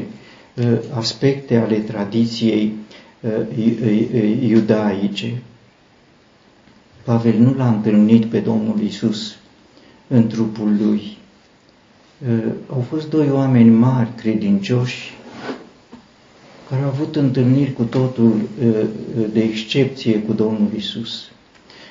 uh, 0.54 0.78
aspecte 0.94 1.56
ale 1.56 1.76
tradiției 1.78 2.72
iudaice. 4.40 5.42
Pavel 7.04 7.38
nu 7.38 7.54
l-a 7.56 7.68
întâlnit 7.68 8.24
pe 8.24 8.38
Domnul 8.38 8.80
Isus 8.80 9.36
în 10.08 10.26
trupul 10.26 10.76
lui. 10.82 11.16
Au 12.72 12.80
fost 12.88 13.10
doi 13.10 13.30
oameni 13.30 13.70
mari, 13.70 14.08
credincioși, 14.16 15.14
care 16.70 16.82
au 16.82 16.88
avut 16.88 17.16
întâlniri 17.16 17.72
cu 17.72 17.82
totul 17.82 18.40
de 19.32 19.40
excepție 19.42 20.18
cu 20.18 20.32
Domnul 20.32 20.68
Isus. 20.76 21.30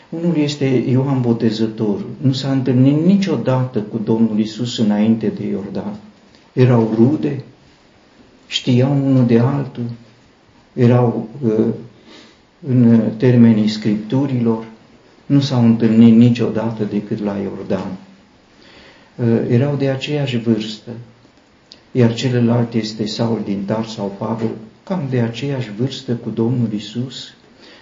Unul 0.09 0.37
este 0.37 0.65
Ioan 0.65 1.21
Botezătorul. 1.21 2.09
Nu 2.21 2.31
s-a 2.31 2.51
întâlnit 2.51 3.05
niciodată 3.05 3.79
cu 3.79 3.97
Domnul 4.03 4.39
Isus 4.39 4.77
înainte 4.77 5.27
de 5.27 5.45
Iordan. 5.47 5.95
Erau 6.53 6.93
rude, 6.95 7.43
știau 8.47 8.91
unul 8.91 9.25
de 9.25 9.39
altul, 9.39 9.83
erau 10.73 11.27
uh, 11.41 11.65
în 12.67 13.01
termenii 13.17 13.67
scripturilor, 13.67 14.65
nu 15.25 15.39
s-au 15.39 15.65
întâlnit 15.65 16.15
niciodată 16.15 16.83
decât 16.83 17.23
la 17.23 17.37
Iordan. 17.37 17.97
Uh, 19.15 19.41
erau 19.49 19.75
de 19.75 19.89
aceeași 19.89 20.37
vârstă, 20.37 20.91
iar 21.91 22.13
celălalt 22.13 22.73
este 22.73 23.05
Saul 23.05 23.41
din 23.45 23.63
Tar 23.65 23.85
sau 23.85 24.15
Pavel, 24.17 24.49
cam 24.83 25.07
de 25.09 25.19
aceeași 25.19 25.71
vârstă 25.71 26.13
cu 26.13 26.29
Domnul 26.29 26.73
Isus. 26.73 27.33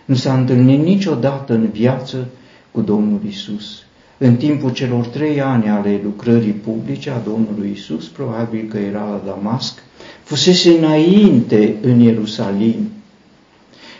Nu 0.05 0.15
s-a 0.15 0.33
întâlnit 0.37 0.83
niciodată 0.83 1.53
în 1.53 1.69
viață 1.71 2.27
cu 2.71 2.81
Domnul 2.81 3.19
Isus. 3.27 3.83
În 4.17 4.35
timpul 4.35 4.71
celor 4.71 5.05
trei 5.05 5.41
ani 5.41 5.69
ale 5.69 5.99
lucrării 6.03 6.51
publice 6.51 7.09
a 7.09 7.17
Domnului 7.17 7.71
Isus, 7.73 8.07
probabil 8.07 8.65
că 8.69 8.77
era 8.77 8.99
la 8.99 9.21
Damasc, 9.25 9.83
fusese 10.23 10.69
înainte 10.69 11.75
în 11.81 11.99
Ierusalim 11.99 12.89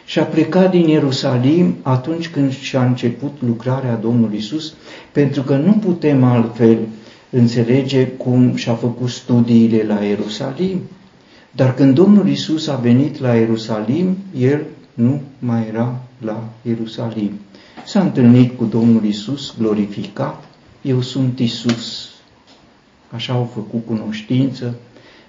și 0.06 0.20
a 0.20 0.24
plecat 0.24 0.72
din 0.72 0.88
Ierusalim 0.88 1.76
atunci 1.82 2.30
când 2.30 2.54
și-a 2.54 2.86
început 2.86 3.38
lucrarea 3.48 3.96
Domnului 3.96 4.38
Isus, 4.38 4.74
pentru 5.12 5.42
că 5.42 5.56
nu 5.56 5.72
putem 5.72 6.24
altfel 6.24 6.78
înțelege 7.30 8.08
cum 8.08 8.56
și-a 8.56 8.74
făcut 8.74 9.10
studiile 9.10 9.84
la 9.88 10.04
Ierusalim. 10.04 10.82
Dar 11.52 11.74
când 11.74 11.96
Domnul 11.96 12.28
Isus 12.28 12.68
a 12.68 12.76
venit 12.76 13.20
la 13.20 13.34
Ierusalim, 13.36 14.18
el 14.40 14.62
nu 14.94 15.22
mai 15.40 15.68
era 15.68 16.02
la 16.20 16.50
Ierusalim. 16.62 17.32
S-a 17.86 18.02
întâlnit 18.02 18.58
cu 18.58 18.66
Domnul 18.66 19.06
Isus 19.06 19.56
glorificat, 19.58 20.44
eu 20.82 21.02
sunt 21.02 21.40
Isus. 21.40 22.10
Așa 23.12 23.34
au 23.34 23.50
făcut 23.54 23.86
cunoștință 23.86 24.76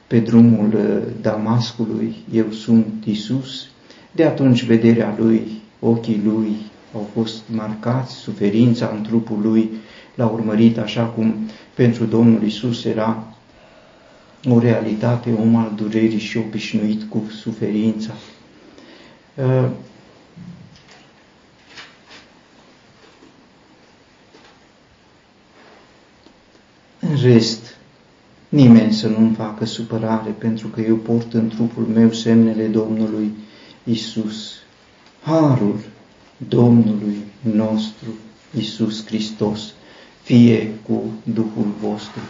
pe 0.07 0.19
drumul 0.19 0.75
uh, 0.75 1.13
Damascului, 1.21 2.15
eu 2.33 2.51
sunt 2.51 3.05
Isus. 3.05 3.67
De 4.13 4.25
atunci 4.25 4.65
vederea 4.65 5.15
lui, 5.19 5.47
ochii 5.81 6.21
lui 6.25 6.57
au 6.95 7.09
fost 7.13 7.43
marcați, 7.55 8.15
suferința 8.15 8.93
în 8.97 9.03
trupul 9.03 9.39
lui 9.43 9.71
l-a 10.15 10.27
urmărit 10.27 10.79
așa 10.79 11.05
cum 11.05 11.35
pentru 11.75 12.05
Domnul 12.05 12.43
Isus 12.43 12.85
era 12.85 13.35
o 14.49 14.59
realitate, 14.59 15.33
om 15.41 15.57
al 15.57 15.73
durerii 15.77 16.19
și 16.19 16.39
obișnuit 16.39 17.03
cu 17.09 17.23
suferința. 17.41 18.13
Uh, 19.37 19.71
în 27.01 27.17
rest, 27.23 27.77
nimeni 28.49 28.93
să 28.93 29.09
nu-mi 29.09 29.35
facă 29.35 29.65
supărare, 29.65 30.31
pentru 30.31 30.69
că 30.69 30.81
eu 30.81 30.97
port 30.97 31.35
în 31.35 31.49
trupul 31.49 31.83
meu 31.85 32.13
semnele 32.13 32.67
Domnului 32.67 33.33
Isus. 33.85 34.53
Harul 35.23 35.79
Domnului 36.49 37.17
nostru 37.41 38.09
Isus 38.57 39.07
Hristos 39.07 39.73
fie 40.23 40.73
cu 40.87 41.03
Duhul 41.23 41.75
vostru. 41.81 42.21